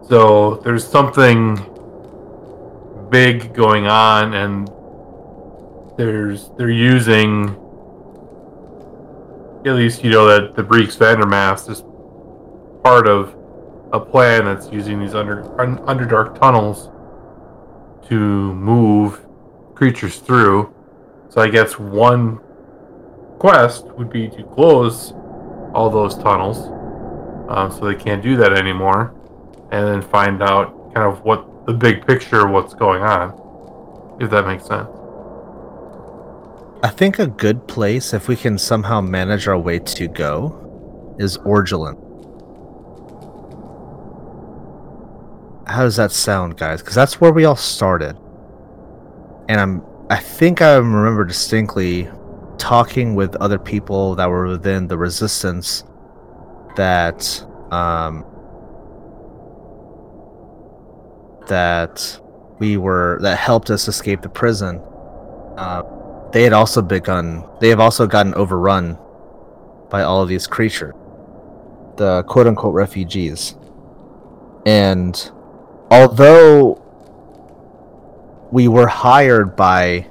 [0.08, 1.56] So there's something
[3.10, 4.70] big going on, and
[5.96, 7.60] there's they're using
[9.66, 11.82] at least you know that the Breeks Vandermast is
[12.82, 13.34] part of
[13.92, 16.90] a plan that's using these under un, underdark tunnels
[18.08, 19.24] to move
[19.74, 20.74] creatures through.
[21.30, 22.38] So I guess one
[23.38, 25.12] quest would be to close
[25.72, 26.58] all those tunnels,
[27.48, 29.14] um, so they can't do that anymore
[29.72, 33.40] and then find out kind of what the big picture of what's going on
[34.20, 34.93] if that makes sense
[36.84, 41.38] I think a good place, if we can somehow manage our way to go, is
[41.38, 41.96] Orgelin.
[45.66, 46.82] How does that sound, guys?
[46.82, 48.18] Because that's where we all started.
[49.48, 52.06] And I'm, I think I remember distinctly
[52.58, 55.84] talking with other people that were within the resistance
[56.76, 58.26] that, um,
[61.48, 62.20] that
[62.58, 64.82] we were that helped us escape the prison.
[65.56, 65.82] Uh,
[66.34, 67.44] they had also begun.
[67.60, 68.98] They have also gotten overrun
[69.88, 70.92] by all of these creatures,
[71.96, 73.54] the quote unquote refugees.
[74.66, 75.14] And
[75.92, 76.82] although
[78.50, 80.10] we were hired by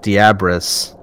[0.00, 0.98] Diabris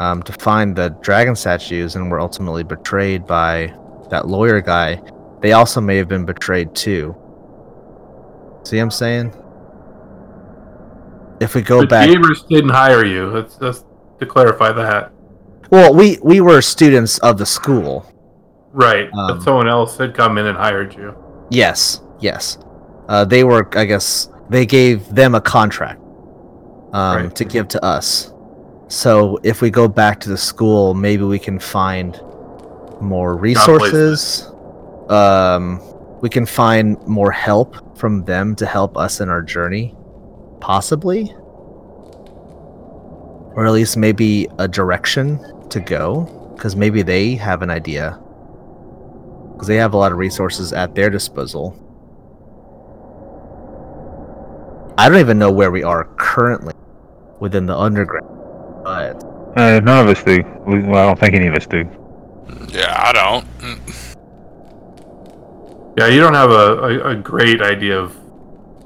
[0.00, 3.72] um, to find the dragon statues and were ultimately betrayed by
[4.10, 5.00] that lawyer guy,
[5.42, 7.14] they also may have been betrayed too.
[8.64, 9.32] See what I'm saying?
[11.38, 13.84] If we go but back, Gamers didn't hire you let's just
[14.22, 15.12] to clarify that
[15.70, 18.04] well, we we were students of the school.
[18.72, 21.14] right Um, but someone else had come in and hired you
[21.52, 22.56] Yes, yes.
[23.08, 26.00] Uh, they were, I guess, they gave them a contract
[26.94, 27.36] um, Right.
[27.36, 28.32] to give to us.
[28.88, 32.18] So if we go back to the school, maybe we can find
[33.02, 34.50] more resources.
[35.10, 35.80] Um,
[36.22, 39.94] we can find more help from them to help us in our journey,
[40.60, 41.34] possibly,
[43.54, 45.38] or at least maybe a direction
[45.68, 46.24] to go,
[46.56, 48.18] because maybe they have an idea
[49.62, 51.78] because they have a lot of resources at their disposal.
[54.98, 56.74] I don't even know where we are currently
[57.38, 58.26] within the underground,
[58.82, 59.22] but
[59.56, 60.42] Uh, none of us do.
[60.66, 61.88] Well, I don't think any of us do.
[62.68, 63.46] Yeah, I don't.
[65.96, 68.16] Yeah you don't have a, a, a great idea of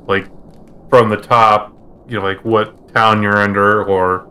[0.06, 0.26] like
[0.90, 1.72] from the top
[2.08, 4.26] you know like what town you're under or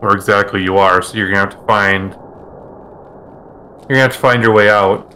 [0.00, 2.12] where exactly you are so you're gonna have to find
[3.82, 5.14] you're gonna have to find your way out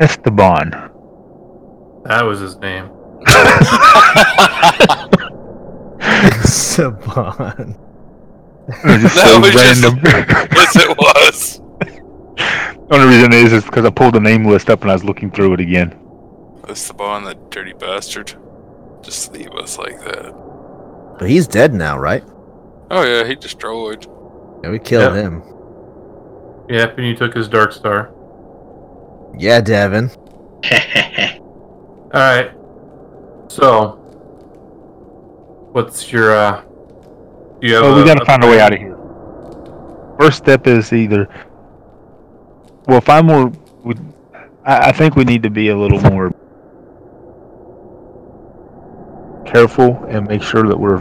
[0.00, 0.70] Esteban.
[2.04, 2.90] that was his name
[6.44, 7.76] Saban.
[8.68, 10.00] It was just so was just- random.
[10.04, 11.60] yes, it was.
[11.78, 15.04] the only reason is is because I pulled the name list up and I was
[15.04, 15.98] looking through it again.
[16.66, 18.34] That's the bond, that dirty bastard.
[19.02, 20.34] Just leave us like that.
[21.18, 22.22] But he's dead now, right?
[22.90, 24.06] Oh yeah, he destroyed.
[24.64, 25.24] Yeah, we killed Yep.
[25.24, 25.42] him.
[26.68, 28.10] yep and you took his dark star
[29.36, 30.10] Yeah, Devin.
[32.12, 32.50] All right.
[33.48, 33.92] So,
[35.72, 36.62] what's your uh?
[37.60, 38.96] Do you have Oh, we got to a find a way out of here.
[40.18, 41.28] First step is either.
[42.86, 43.52] Well, if I'm more,
[43.84, 43.98] would
[44.64, 46.32] I, I think we need to be a little more
[49.46, 51.00] careful and make sure that we're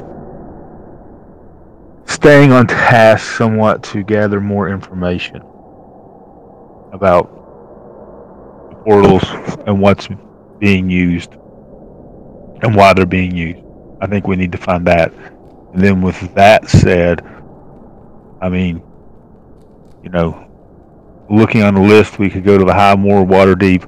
[2.07, 5.41] staying on task somewhat to gather more information
[6.93, 7.25] about
[8.83, 9.23] portals
[9.67, 10.07] and what's
[10.59, 11.33] being used
[12.63, 13.59] and why they're being used.
[14.01, 15.13] I think we need to find that.
[15.73, 17.21] And then with that said,
[18.41, 18.81] I mean,
[20.03, 20.47] you know,
[21.29, 23.85] looking on the list, we could go to the High Moor, Waterdeep,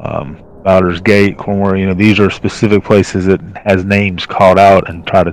[0.00, 1.76] um, Baldur's Gate, Cornwall.
[1.76, 5.32] You know, these are specific places that has names called out and try to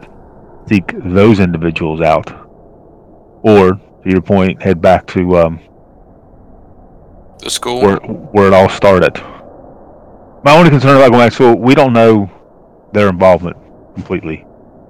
[0.69, 2.31] seek those individuals out.
[3.41, 5.59] Or, to your point, head back to um,
[7.39, 7.81] The school.
[7.81, 9.17] where where it all started.
[10.43, 12.29] My only concern about going back to school, we don't know
[12.93, 13.57] their involvement
[13.95, 14.45] completely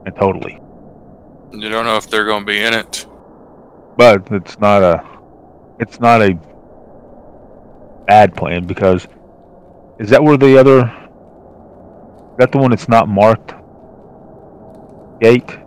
[0.05, 0.59] and totally.
[1.51, 3.07] You don't know if they're going to be in it.
[3.97, 5.03] But it's not a
[5.79, 6.37] it's not a
[8.05, 9.07] bad plan because
[9.99, 13.53] is that where the other is that the one that's not marked
[15.19, 15.57] gate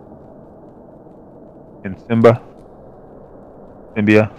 [1.84, 2.40] in Simba?
[3.96, 4.30] Simbia?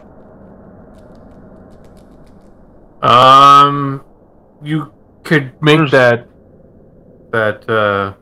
[3.02, 4.04] Um,
[4.64, 4.92] you
[5.24, 6.28] could make There's- that
[7.32, 8.14] that uh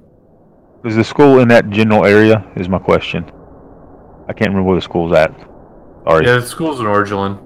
[0.87, 2.43] Is the school in that general area?
[2.55, 3.23] Is my question.
[4.27, 5.31] I can't remember where the school's at.
[6.07, 7.37] Sorry, yeah, the school's in Orgelin,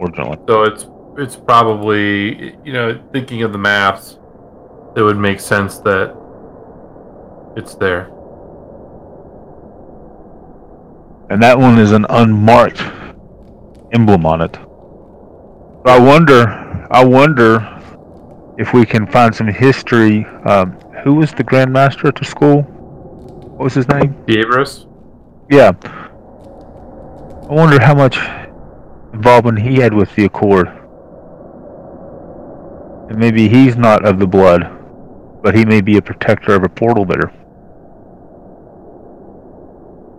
[0.00, 0.38] originally.
[0.48, 4.18] so it's it's probably you know thinking of the maps,
[4.96, 6.14] it would make sense that
[7.56, 8.10] it's there.
[11.30, 12.80] And that one is an unmarked
[13.92, 14.54] emblem on it.
[14.54, 16.48] So I wonder,
[16.90, 17.70] I wonder
[18.58, 20.24] if we can find some history.
[20.46, 22.62] Um, who was the Grandmaster at the school?
[22.62, 24.14] What was his name?
[24.26, 24.86] Diabros?
[25.50, 25.72] Yeah.
[25.84, 28.18] I wonder how much
[29.12, 30.68] involvement he had with the Accord.
[33.10, 34.70] And maybe he's not of the blood,
[35.42, 37.32] but he may be a protector of a portal there.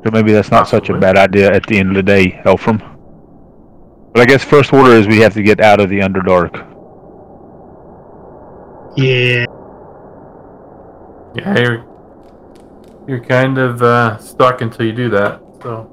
[0.06, 2.80] So maybe that's not such a bad idea at the end of the day, Elfram.
[4.14, 6.54] But I guess first order is we have to get out of the Underdark.
[8.96, 9.46] Yeah.
[11.34, 11.86] Yeah, you're
[13.08, 15.42] you're kind of uh, stuck until you do that.
[15.64, 15.90] So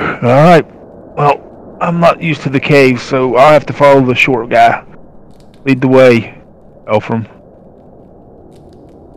[0.00, 0.66] Alright.
[1.14, 4.82] Well, I'm not used to the caves, so I'll have to follow the short guy.
[5.66, 6.42] Lead the way,
[6.86, 7.28] Elfram.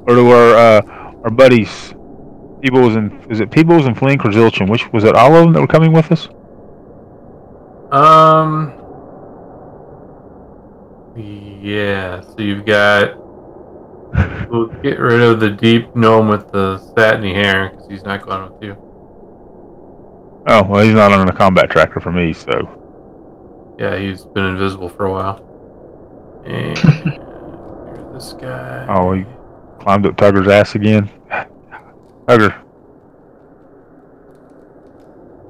[0.08, 0.82] Or to our uh,
[1.24, 1.94] our buddies,
[2.62, 4.70] Peebles and is it Peebles and Flink or Zilchin?
[4.70, 5.16] Which was it?
[5.16, 6.28] All of them that were coming with us?
[7.92, 8.74] Um.
[11.16, 12.22] Yeah.
[12.22, 13.16] So you've got.
[14.50, 18.52] We'll get rid of the deep gnome with the satiny hair because he's not going
[18.52, 18.76] with you.
[20.48, 24.90] Oh well, he's not on a combat tracker for me, so Yeah, he's been invisible
[24.90, 25.46] for a while.
[26.46, 26.76] And
[28.16, 28.88] this guy.
[28.90, 29.26] oh, he
[29.80, 31.10] climbed up Tugger's ass again.
[32.30, 32.54] Tugger,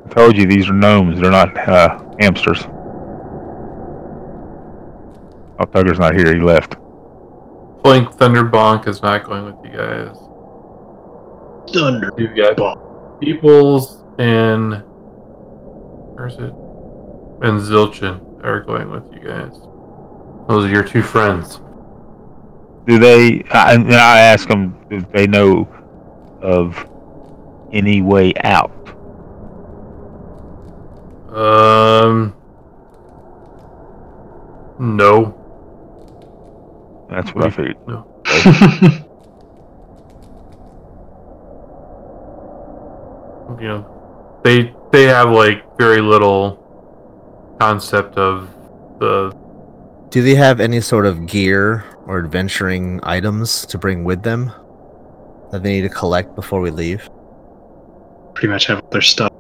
[0.06, 1.20] I told you these are gnomes.
[1.20, 2.62] They're not uh, hamsters.
[5.60, 6.34] Oh, Tugger's not here.
[6.34, 6.78] He left.
[7.84, 10.16] Blink Thunderbonk is not going with you guys.
[11.74, 12.12] Thunder.
[12.18, 14.82] You've got Peebles and
[16.16, 16.54] where's it?
[17.44, 19.52] And Zilchin are going with you guys.
[20.48, 21.60] Those are your two friends.
[22.88, 23.44] Do they?
[23.52, 24.78] I, and I ask them.
[24.90, 25.68] Do they know
[26.42, 26.90] of
[27.72, 28.72] any way out?
[31.34, 32.36] Um.
[34.80, 35.36] No.
[37.10, 37.78] That's what I figured.
[37.88, 38.06] No.
[43.60, 48.50] You know, they they have like very little concept of
[49.00, 49.36] the.
[50.10, 54.52] Do they have any sort of gear or adventuring items to bring with them
[55.52, 57.10] that they need to collect before we leave?
[58.34, 59.32] Pretty much have their stuff.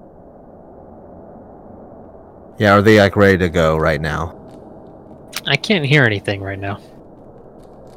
[2.59, 4.35] Yeah, are they like ready to go right now?
[5.47, 6.79] I can't hear anything right now.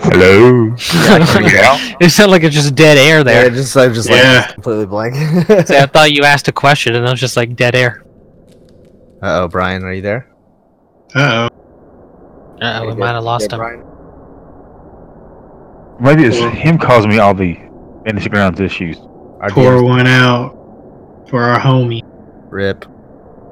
[0.01, 0.75] Hello.
[0.79, 3.51] it sounded like it's just dead air Yeah, there.
[3.51, 4.44] just I just Yeah.
[4.46, 5.14] like completely blank.
[5.66, 8.05] So I thought you asked a question and it was just like dead air.
[9.22, 10.29] Uh oh, Brian, are you there?
[11.14, 11.48] Uh
[12.61, 13.61] Uh oh, we might have lost him.
[16.01, 17.56] Maybe it's him causing me all the
[18.05, 18.98] fantasy grounds issues.
[18.98, 19.48] oh.
[19.50, 20.57] Pour one out
[21.29, 22.03] for our homie.
[22.50, 22.85] Rip.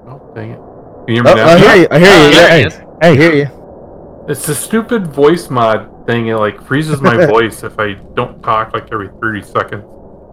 [0.07, 0.57] Oh, dang it!
[0.57, 1.47] Can you hear me Oh, now?
[1.49, 1.89] I hear you.
[1.91, 2.35] I hear you.
[2.35, 2.81] there Yeah, he is.
[3.03, 4.27] I hear you.
[4.29, 6.29] It's the stupid voice mod thing.
[6.29, 9.85] It like freezes my voice if I don't talk like every thirty seconds.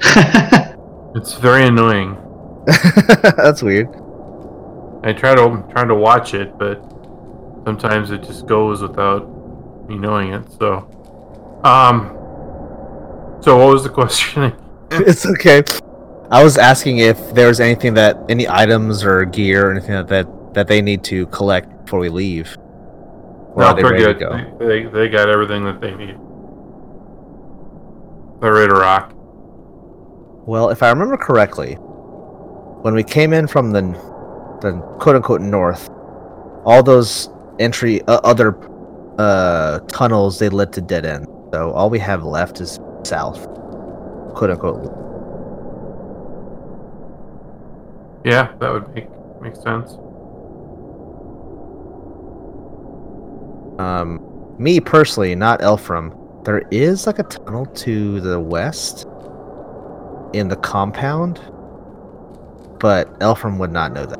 [1.15, 2.15] It's very annoying.
[3.37, 3.87] That's weird.
[5.03, 6.77] I try to I'm trying to watch it, but
[7.65, 9.25] sometimes it just goes without
[9.87, 10.43] me knowing it.
[10.59, 10.85] So,
[11.63, 12.16] um,
[13.41, 14.53] so what was the question?
[14.91, 15.63] it's okay.
[16.29, 20.07] I was asking if there was anything that any items or gear or anything that
[20.09, 22.57] that, that they need to collect before we leave.
[23.53, 24.19] Or no, they they're good.
[24.19, 24.57] go?
[24.59, 26.17] They, they they got everything that they need.
[28.41, 29.13] They're ready to rock.
[30.45, 33.81] Well, if I remember correctly, when we came in from the
[34.61, 35.89] the quote unquote north,
[36.65, 37.29] all those
[37.59, 38.57] entry uh, other
[39.17, 41.27] uh, tunnels they led to dead end.
[41.53, 43.45] So all we have left is south,
[44.35, 44.83] quote unquote.
[48.25, 49.07] Yeah, that would make
[49.41, 49.93] make sense.
[53.79, 54.19] Um,
[54.57, 56.43] me personally, not Elfram.
[56.43, 59.05] There is like a tunnel to the west
[60.33, 61.39] in the compound,
[62.79, 64.19] but Elfram would not know that.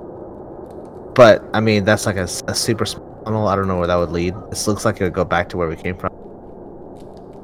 [1.16, 3.48] But I mean, that's like a, a super small tunnel.
[3.48, 4.36] I don't know where that would lead.
[4.50, 6.16] This looks like it would go back to where we came from.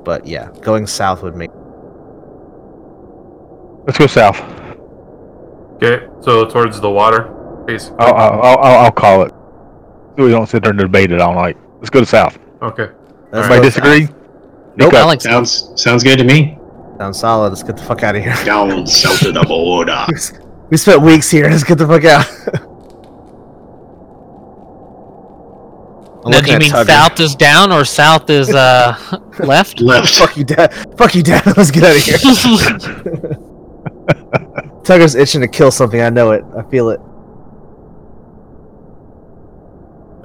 [0.03, 1.51] But yeah, going south would make.
[3.85, 4.39] Let's go south.
[5.75, 7.23] Okay, so towards the water,
[7.65, 7.97] basically.
[7.99, 9.31] I'll, I'll, I'll, I'll call it.
[10.17, 11.57] So we don't sit there and debate it all night.
[11.77, 12.37] Let's go to south.
[12.61, 12.89] Okay.
[13.31, 14.05] Let's Everybody disagree?
[14.05, 14.15] south.
[14.75, 14.97] Nico.
[14.97, 16.57] I like Sounds sounds good to me.
[16.97, 17.49] Sounds solid.
[17.49, 18.35] Let's get the fuck out of here.
[18.45, 20.05] Down south of the border.
[20.69, 21.49] we spent weeks here.
[21.49, 22.25] Let's get the fuck out.
[26.25, 26.87] now, looking do you mean Tugger.
[26.87, 28.95] south is down or south is uh
[29.39, 29.79] left?
[29.81, 30.13] Left.
[30.15, 30.73] Fuck you, dad.
[30.97, 31.45] Fuck you, dad.
[31.57, 32.17] Let's get out of here.
[34.83, 36.01] Tugger's itching to kill something.
[36.01, 36.43] I know it.
[36.57, 36.99] I feel it.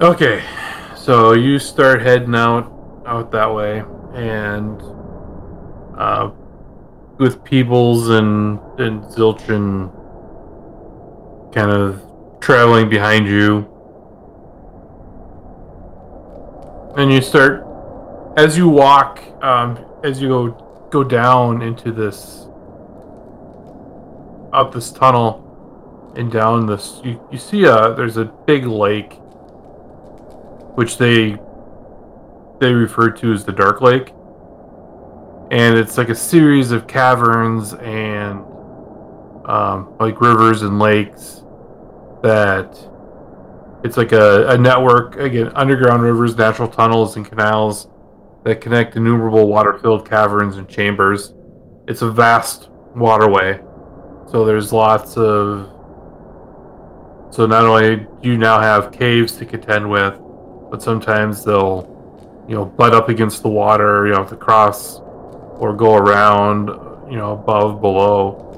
[0.01, 0.43] Okay,
[0.95, 2.71] so you start heading out
[3.05, 3.83] out that way,
[4.13, 4.81] and
[5.97, 6.31] uh,
[7.17, 9.93] with Peebles and and Zilchin
[11.53, 12.01] kind of
[12.39, 13.67] traveling behind you,
[16.99, 17.65] and you start
[18.35, 22.47] as you walk, um, as you go go down into this
[24.51, 29.13] up this tunnel and down this, you, you see a there's a big lake
[30.75, 31.37] which they
[32.59, 34.11] they refer to as the Dark Lake.
[35.51, 38.43] And it's like a series of caverns and
[39.45, 41.43] um, like rivers and lakes
[42.21, 42.77] that
[43.83, 47.87] it's like a, a network again underground rivers, natural tunnels and canals
[48.43, 51.33] that connect innumerable water-filled caverns and chambers.
[51.87, 53.59] It's a vast waterway,
[54.31, 55.75] so there's lots of.
[57.31, 60.19] So not only do you now have caves to contend with,
[60.71, 61.95] but sometimes they'll
[62.47, 65.01] you know butt up against the water you know have to cross
[65.59, 66.69] or go around
[67.11, 68.49] you know above below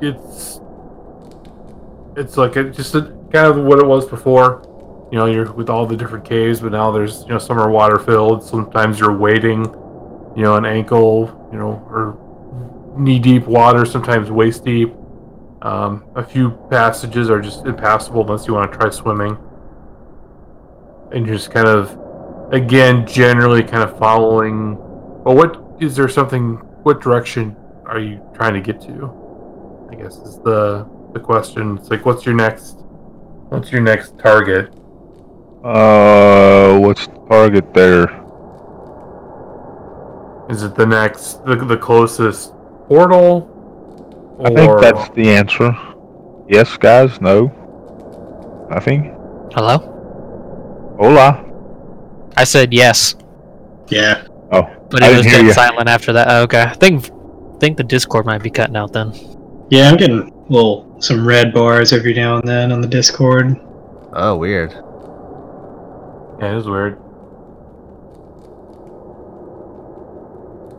[0.00, 0.60] it's
[2.16, 4.64] it's like a, just a, kind of what it was before.
[5.10, 7.70] You know you're with all the different caves but now there's you know some are
[7.70, 8.44] water filled.
[8.44, 9.64] Sometimes you're wading
[10.36, 12.18] you know an ankle you know or
[12.98, 14.92] knee deep water sometimes waist deep.
[15.62, 19.36] Um, a few passages are just impassable unless you want to try swimming.
[21.12, 21.98] And you're just kind of
[22.52, 24.76] again generally kind of following
[25.22, 27.54] well what is there something what direction
[27.84, 29.88] are you trying to get to?
[29.90, 31.78] I guess is the the question.
[31.78, 32.84] It's like what's your next
[33.50, 34.70] what's your next target
[35.64, 38.04] Uh, what's the target there?
[40.50, 42.52] is it the next the, the closest
[42.88, 43.54] portal
[44.44, 45.76] I think that's the answer.
[46.48, 47.20] Yes, guys.
[47.20, 47.50] No.
[48.70, 49.12] Nothing.
[49.52, 49.78] Hello?
[50.96, 51.44] Hola.
[52.36, 53.16] I said yes,
[53.88, 54.22] Yeah.
[54.52, 55.52] Oh, but I it didn't was hear dead you.
[55.52, 56.28] silent after that.
[56.30, 56.62] Oh, okay.
[56.62, 57.10] I think
[57.58, 59.12] think the Discord might be cutting out then.
[59.70, 63.56] Yeah, I'm getting a little some red bars every now and then on the Discord.
[64.12, 64.72] Oh, weird.
[66.40, 66.98] yeah it was weird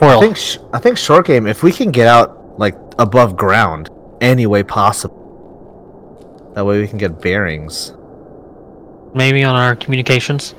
[0.01, 1.45] I think sh- I think short game.
[1.45, 3.89] If we can get out like above ground
[4.21, 7.93] any way possible, that way we can get bearings.
[9.13, 10.55] Maybe on our communications.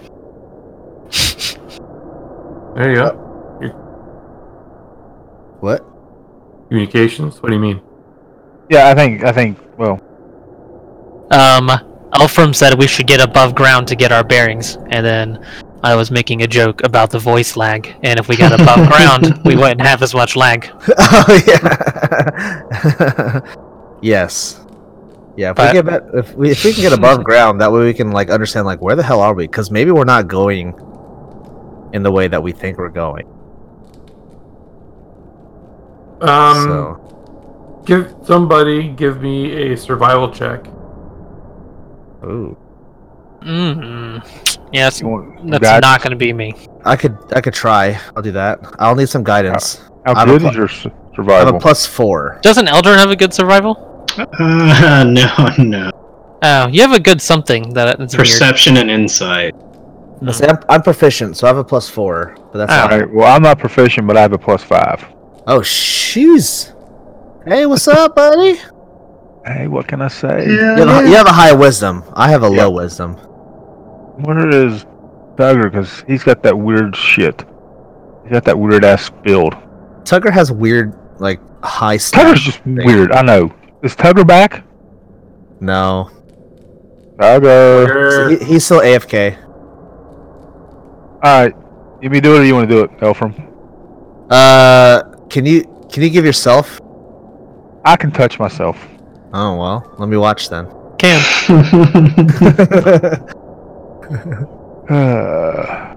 [2.77, 3.17] there you go
[5.61, 5.85] What?
[6.69, 7.81] communications what do you mean
[8.71, 9.25] Yeah, I think.
[9.25, 9.59] I think.
[9.77, 10.01] Well,
[11.33, 11.68] Um,
[12.14, 15.45] Elfram said we should get above ground to get our bearings, and then
[15.83, 19.41] I was making a joke about the voice lag, and if we got above ground,
[19.45, 20.68] we wouldn't have as much lag.
[20.99, 23.41] oh yeah.
[24.03, 24.61] yes.
[25.37, 25.51] Yeah.
[25.51, 27.81] If But- we get bet- if we if we can get above ground, that way
[27.85, 29.47] we can like understand like where the hell are we?
[29.47, 30.75] Because maybe we're not going
[31.93, 33.27] in the way that we think we're going.
[36.21, 37.20] um so.
[37.91, 39.36] Give somebody give me
[39.72, 40.61] a survival check
[42.24, 42.57] Ooh.
[43.43, 44.20] Mm.
[44.72, 46.53] Yes, you want that's guide- not going to be me.
[46.84, 47.99] I could I could try.
[48.14, 48.61] I'll do that.
[48.78, 49.80] I'll need some guidance.
[50.05, 51.57] How I'm a good pl- is your su- I have survival?
[51.57, 52.38] a plus four.
[52.43, 54.07] Doesn't Eldrin have a good survival?
[54.18, 55.91] Uh, no, no.
[56.43, 58.26] Oh, you have a good something that that's weird.
[58.26, 59.55] Perception and insight.
[60.26, 62.34] I say I'm, I'm proficient, so I have a plus four.
[62.53, 62.76] But that's Oh.
[62.76, 62.93] not.
[62.93, 63.11] All right.
[63.14, 65.03] Well, I'm not proficient, but I have a plus five.
[65.47, 66.74] Oh, shoes.
[67.45, 68.61] Hey, what's up, buddy?
[69.47, 70.47] Hey, what can I say?
[70.47, 72.05] You have, a, you have a high wisdom.
[72.14, 72.64] I have a Yeah.
[72.64, 73.14] low wisdom.
[73.14, 74.84] Where is
[75.36, 77.45] Tugger because he's got that weird shit.
[78.24, 79.55] He's got that weird ass build.
[80.05, 81.97] Tugger has weird, like high.
[81.97, 82.22] stuff.
[82.22, 82.76] Tugger's just thing.
[82.84, 83.12] weird.
[83.12, 83.53] I know.
[83.82, 84.62] Is Tugger back?
[85.61, 86.11] No,
[87.16, 87.86] Tugger.
[87.86, 88.30] Sure.
[88.30, 89.36] he, he's still AFK.
[91.22, 91.55] All right.
[92.03, 93.32] You me do it or you want to do it, Elfram?
[94.30, 96.80] Uh, can you can you give yourself?
[97.85, 98.76] I can touch myself.
[99.33, 100.66] Oh well, let me watch then.
[100.99, 101.20] Cam.
[104.91, 105.95] Uh,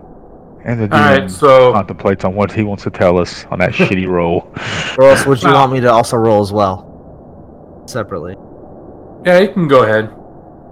[0.65, 3.57] and the All right, DM so contemplates on what he wants to tell us on
[3.57, 4.47] that shitty roll.
[4.99, 8.35] or else would you want me to also roll as well, separately?
[9.25, 10.13] yeah, you can go ahead.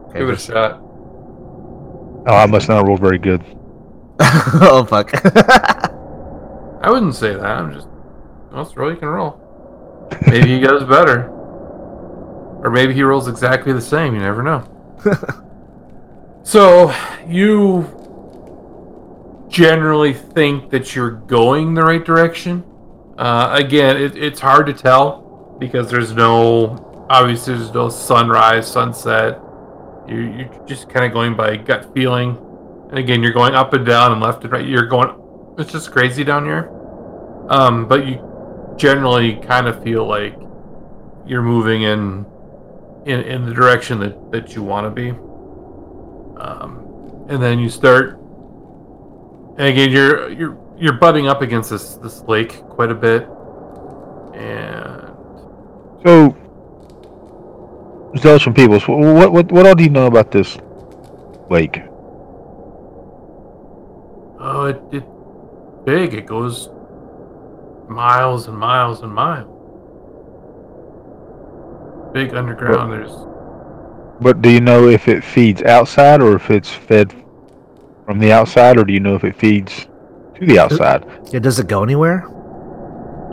[0.09, 0.79] Okay, Give it a shot.
[2.27, 3.41] Oh, I must not have rolled very good.
[4.19, 5.09] oh fuck.
[6.83, 7.43] I wouldn't say that.
[7.43, 7.87] I'm just
[8.51, 8.91] let's roll.
[8.91, 9.40] You can roll.
[10.27, 14.13] Maybe he goes better, or maybe he rolls exactly the same.
[14.13, 14.67] You never know.
[16.43, 16.93] so
[17.27, 17.87] you
[19.49, 22.63] generally think that you're going the right direction.
[23.17, 29.39] Uh, again, it, it's hard to tell because there's no obviously there's no sunrise, sunset.
[30.07, 32.37] You you're just kind of going by gut feeling.
[32.89, 34.65] And again, you're going up and down and left and right.
[34.65, 35.15] You're going.
[35.57, 36.69] It's just crazy down here.
[37.49, 38.30] Um, but you
[38.81, 40.35] generally kind of feel like
[41.27, 42.25] you're moving in
[43.05, 45.09] in, in the direction that, that you want to be.
[46.39, 48.17] Um, and then you start.
[49.57, 53.27] And again, you're you're you're butting up against this this lake quite a bit,
[54.33, 55.13] and
[56.03, 56.35] So,
[58.17, 60.57] Zealous from Peebles, wh- what, what what all do you know about this
[61.51, 61.81] lake?
[64.39, 65.05] oh, it it
[65.85, 66.13] big.
[66.15, 66.69] It goes
[67.91, 69.47] miles and miles and miles.
[72.13, 72.91] Big underground.
[72.91, 73.11] There's
[74.19, 77.13] But do you know if it feeds outside or if it's fed
[78.05, 79.87] from the outside, or do you know if it feeds
[80.35, 81.05] to the outside?
[81.31, 82.27] yeah, does it go anywhere?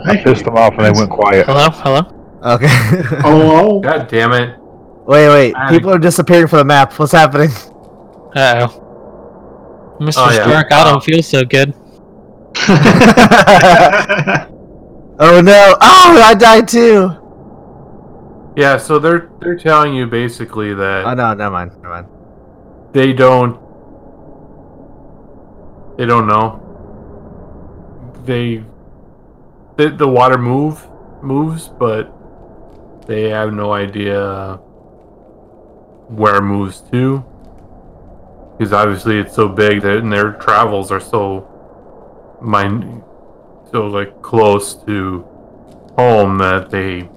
[0.06, 1.46] I pissed them off and they went quiet.
[1.46, 2.00] Hello, hello.
[2.54, 2.68] Okay.
[2.68, 3.80] Hello?
[3.88, 4.56] God damn it!
[5.06, 5.54] wait, wait.
[5.56, 6.92] I- People are disappearing from the map.
[6.98, 7.50] What's happening?
[8.36, 9.96] Uh oh.
[10.00, 10.14] Mr.
[10.18, 10.44] Oh, yeah.
[10.46, 11.74] Stark, I don't feel so good.
[15.20, 15.76] oh no!
[15.80, 17.10] Oh, I died too.
[18.56, 21.72] Yeah, so they're they're telling you basically that Oh no, never mind.
[21.82, 22.06] Never mind.
[22.92, 23.58] they don't
[25.96, 26.64] they don't know
[28.24, 28.62] they
[29.76, 30.86] the, the water move
[31.22, 32.12] moves but
[33.06, 34.56] they have no idea
[36.08, 37.24] where it moves to
[38.56, 41.46] because obviously it's so big that and their travels are so
[42.40, 43.02] mine
[43.70, 45.20] so like close to
[45.96, 47.08] home that they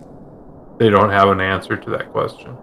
[0.78, 2.56] they don't have an answer to that question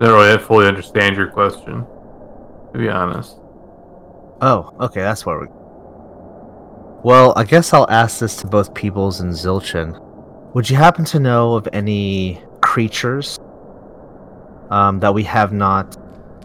[0.00, 1.86] they don't really fully understand your question,
[2.72, 3.38] to be honest.
[4.40, 5.46] Oh, okay, that's where we.
[7.04, 10.00] Well, I guess I'll ask this to both Peebles and Zilchin.
[10.54, 13.38] Would you happen to know of any creatures
[14.70, 15.96] um, that we have not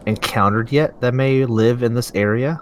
[0.06, 2.60] encountered yet that may live in this area?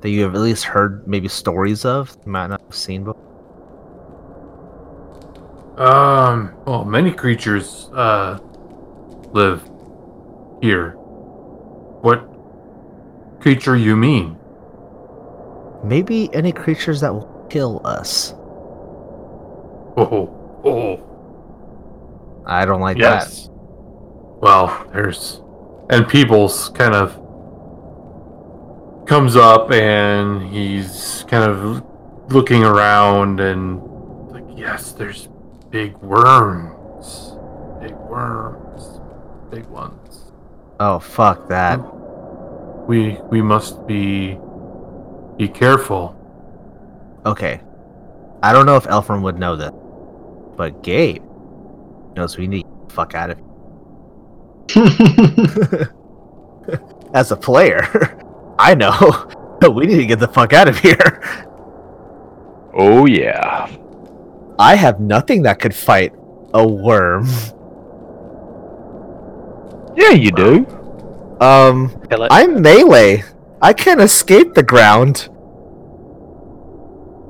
[0.00, 3.30] That you have at least heard maybe stories of, you might not have seen before?
[5.76, 8.38] Um, well, many creatures uh,
[9.32, 9.62] live
[10.60, 10.90] here.
[12.02, 12.26] What
[13.40, 14.36] creature you mean?
[15.82, 18.32] Maybe any creatures that will kill us.
[19.96, 20.28] Oh,
[20.64, 21.00] oh,
[22.46, 23.48] I don't like yes.
[23.50, 25.42] Well, there's
[25.90, 27.18] and Peebles kind of
[29.10, 31.84] comes up and he's kind of
[32.32, 33.82] looking around and
[34.30, 35.28] like, yes, there's
[35.68, 37.32] big worms,
[37.80, 39.00] big worms,
[39.50, 40.30] big ones.
[40.78, 41.78] Oh, fuck that.
[42.86, 44.38] We we must be
[45.36, 46.14] be careful.
[47.26, 47.60] Okay.
[48.44, 49.72] I don't know if Elfram would know this,
[50.56, 51.24] but Gabe
[52.14, 53.38] knows we need to fuck out of
[54.72, 55.92] here.
[57.12, 58.22] As a player,
[58.60, 59.30] I know
[59.60, 61.22] But we need to get the fuck out of here.
[62.74, 63.68] Oh yeah.
[64.58, 66.12] I have nothing that could fight
[66.54, 67.26] a worm.
[69.96, 70.66] Yeah, you do.
[71.40, 71.90] Um,
[72.30, 73.24] I'm melee.
[73.62, 75.28] I can't escape the ground.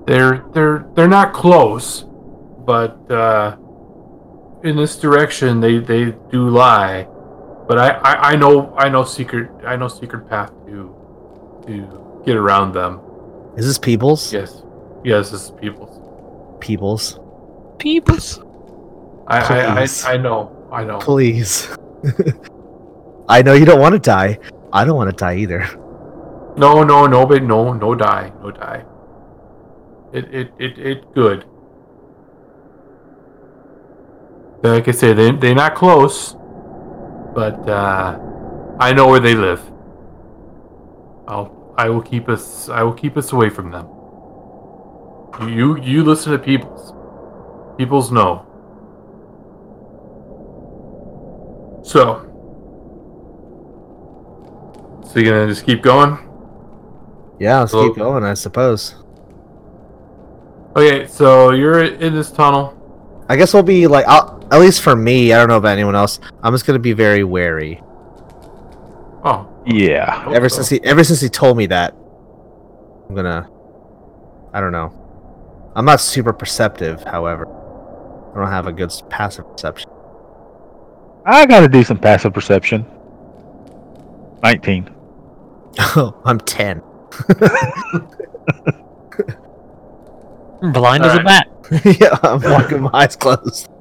[0.07, 2.05] They're they're they're not close,
[2.67, 3.57] but uh,
[4.63, 7.09] in this direction they they do lie.
[7.69, 10.53] But I, I, I know I know secret I know secret path
[11.71, 13.01] to to get around them.
[13.57, 14.33] Is this Peebles?
[14.33, 14.63] Yes,
[15.05, 15.99] yes, this is people's.
[16.61, 17.19] Peebles.
[17.79, 18.41] Peebles.
[19.27, 20.99] I I, I I know I know.
[20.99, 21.69] Please.
[23.29, 24.39] I know you don't want to die.
[24.73, 25.69] I don't want to die either.
[26.57, 28.85] No, no, no, but no, no die, no die.
[30.13, 31.45] It, it, it, it good.
[34.63, 36.35] Like I said, they they're not close,
[37.35, 38.19] but uh,
[38.79, 39.63] I know where they live.
[41.27, 43.87] I'll I will keep us I will keep us away from them.
[45.49, 46.93] You you listen to people's.
[47.79, 48.45] People's know.
[51.83, 52.27] So.
[55.07, 56.19] So you gonna just keep going?
[57.39, 58.95] Yeah, let's Well- keep going, I suppose.
[60.77, 62.75] Okay, so you're in this tunnel.
[63.29, 65.97] I guess we'll be like, I'll, at least for me, I don't know about anyone
[65.97, 66.21] else.
[66.43, 67.83] I'm just gonna be very wary.
[69.25, 70.31] Oh, Yeah.
[70.33, 70.57] Ever so.
[70.57, 71.95] since he, ever since he told me that,
[73.09, 73.49] I'm gonna.
[74.53, 74.93] I don't know.
[75.77, 77.47] I'm not super perceptive, however.
[78.33, 79.91] I don't have a good passive perception.
[81.25, 82.87] I got a decent passive perception.
[84.43, 84.91] 19.
[85.79, 86.83] Oh, I'm ten.
[90.73, 91.49] Blind as a bat.
[92.01, 93.69] yeah, I'm walking my eyes closed.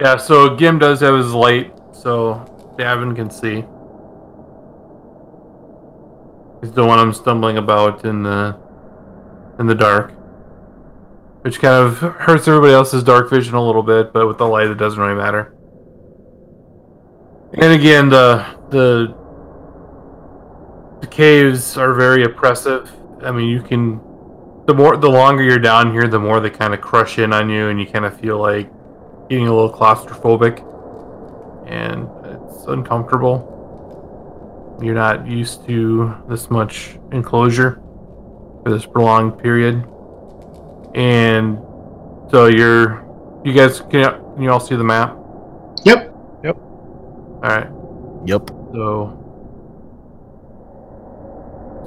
[0.00, 2.44] Yeah, so Gim does have his light, so
[2.78, 3.64] Davin can see.
[6.64, 8.56] He's the one I'm stumbling about in the
[9.58, 10.12] in the dark.
[11.42, 14.68] Which kind of hurts everybody else's dark vision a little bit, but with the light
[14.68, 15.54] it doesn't really matter.
[17.52, 19.14] And again, the the
[21.02, 22.90] the caves are very oppressive.
[23.22, 24.00] I mean, you can
[24.66, 27.50] the more the longer you're down here, the more they kind of crush in on
[27.50, 28.70] you, and you kind of feel like
[29.28, 30.64] getting a little claustrophobic,
[31.68, 33.53] and it's uncomfortable.
[34.82, 37.80] You're not used to this much enclosure
[38.62, 39.84] for this prolonged period,
[40.94, 41.58] and
[42.30, 43.04] so you're
[43.44, 45.16] you guys can, you- can you all see the map?
[45.84, 46.14] Yep.
[46.42, 46.56] Yep.
[46.56, 47.68] All right.
[48.26, 48.48] Yep.
[48.72, 49.20] So,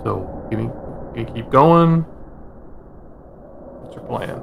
[0.03, 0.69] so give me,
[1.19, 2.01] you keep going.
[3.81, 4.41] What's your plan?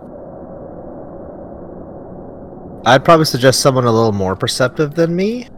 [2.87, 5.49] I'd probably suggest someone a little more perceptive than me.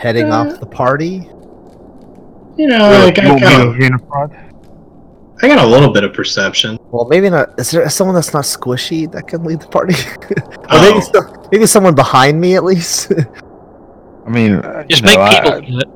[0.00, 1.28] Heading Uh, off the party.
[2.56, 4.32] You know, like I, You want me got to a, in front?
[5.42, 6.78] I got a little bit of perception.
[6.90, 7.58] Well, maybe not.
[7.60, 9.94] Is there someone that's not squishy that can lead the party?
[10.30, 10.80] or Oh.
[10.82, 13.12] maybe, so, maybe someone behind me at least.
[14.26, 15.88] I mean, uh, Just you make know, I- people do it.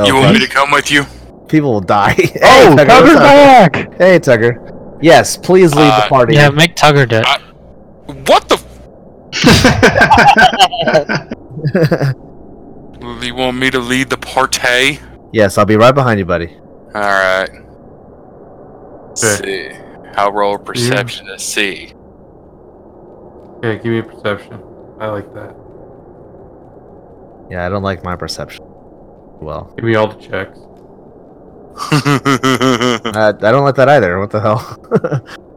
[0.00, 1.04] Oh, you want me to come with you?
[1.48, 2.12] People will die.
[2.16, 3.74] hey, Oh, Tugger, Tugger's back!
[3.98, 4.98] Hey, Tugger.
[5.02, 6.34] Yes, please lead the Uh, party.
[6.34, 7.26] Yeah, make Tugger do it.
[8.28, 8.58] What the?
[13.02, 14.98] F- you want me to lead the party?
[15.32, 16.56] yes, I'll be right behind you, buddy.
[16.94, 17.50] All right.
[19.10, 19.70] Okay.
[19.70, 19.70] See.
[20.16, 21.92] I'll roll perception to see.
[23.58, 24.60] Okay, give me a perception.
[24.98, 25.54] I like that.
[27.50, 28.64] Yeah, I don't like my perception.
[29.40, 30.58] Well, Give me all the checks.
[31.92, 34.18] uh, I don't like that either.
[34.18, 35.24] What the hell?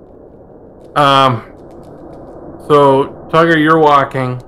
[0.94, 1.44] Um.
[2.68, 4.42] So Tugger, you're walking,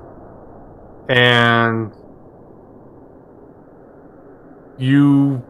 [1.08, 1.90] and
[4.78, 5.42] you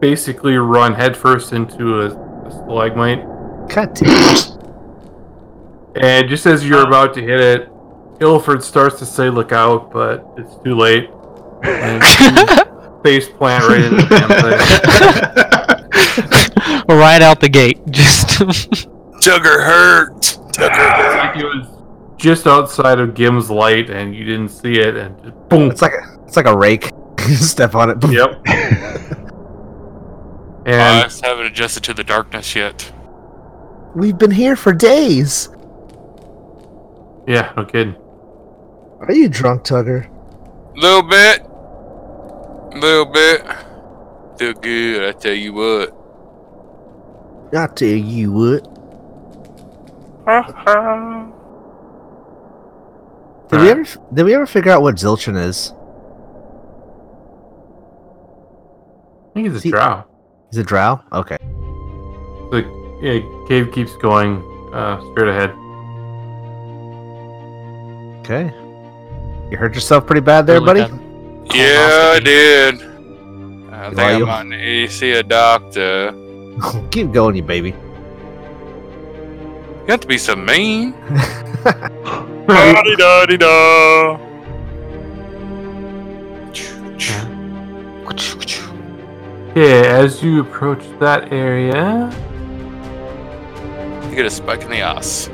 [0.00, 2.06] basically run headfirst into a,
[2.46, 3.24] a stalagmite.
[3.68, 3.94] Cut.
[3.94, 4.10] damn.
[4.10, 4.50] it.
[5.94, 6.88] And just as you're uh.
[6.88, 7.68] about to hit it,
[8.20, 11.10] Ilford starts to say, "Look out!" but it's too late.
[11.62, 14.28] And you face plant right into the damn
[16.88, 16.88] thing.
[16.96, 17.78] right out the gate.
[17.90, 18.28] Just
[19.20, 20.20] Tugger hurt.
[20.52, 21.16] Tugger hurt.
[21.16, 21.68] Like it was
[22.16, 25.70] just outside of Gim's light, and you didn't see it, and just boom.
[25.70, 26.92] It's like a, it's like a rake.
[27.36, 27.98] Step on it.
[28.10, 28.42] Yep.
[30.64, 32.92] I And just haven't adjusted to the darkness yet.
[33.96, 35.48] We've been here for days.
[37.26, 37.96] yeah, no kidding.
[39.00, 40.08] Are you drunk, Tugger?
[40.76, 41.42] Little bit.
[42.80, 43.42] Little bit.
[44.38, 45.92] Feel good, I tell you what.
[47.54, 48.68] I tell you what.
[50.26, 51.26] Uh-huh.
[53.50, 55.74] Did we ever did we ever figure out what Zilchin is?
[59.32, 60.04] I think it's a See- drow.
[60.52, 61.00] Is it Drow?
[61.14, 61.38] Okay.
[62.50, 62.62] The
[63.00, 64.42] yeah, cave keeps going
[64.74, 65.48] uh, straight ahead.
[68.20, 68.52] Okay.
[69.50, 70.92] You hurt yourself pretty bad there, Really buddy?
[70.92, 71.54] bad.
[71.56, 72.74] Yeah, I did.
[73.72, 76.12] I think I'm you- to see a doctor.
[76.90, 77.70] Keep going, you baby.
[77.70, 77.76] You
[79.88, 80.92] have to be so mean.
[81.64, 84.31] Da da da.
[89.52, 92.10] Okay, as you approach that area,
[94.08, 95.28] You get a spike in the ass.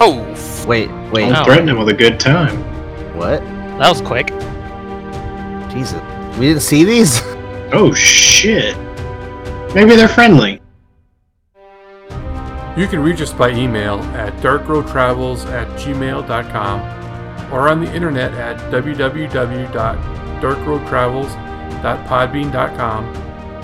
[0.00, 1.22] Oh, f- wait, wait.
[1.22, 1.38] Don't oh.
[1.40, 1.44] No.
[1.44, 2.58] threaten him with a good time.
[3.16, 3.40] What?
[3.78, 4.28] That was quick.
[5.72, 6.00] Jesus.
[6.38, 7.20] We didn't see these?
[7.74, 8.76] Oh shit.
[9.74, 10.60] Maybe they're friendly.
[12.76, 16.80] You can reach us by email at darkroadtravels at gmail.com
[17.50, 18.58] or on the internet at
[21.82, 23.04] www.darkroadtravels.podbean.com,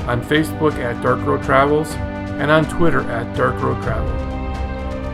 [0.09, 4.29] on Facebook at Dark Road Travels, and on Twitter at Dark Road Travel.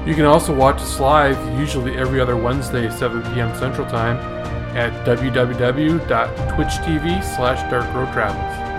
[0.07, 3.55] You can also watch us live, usually every other Wednesday, 7 p.m.
[3.57, 4.18] Central Time,
[4.76, 6.05] at www.twitch.tv
[7.36, 8.74] slash darkroadtravels.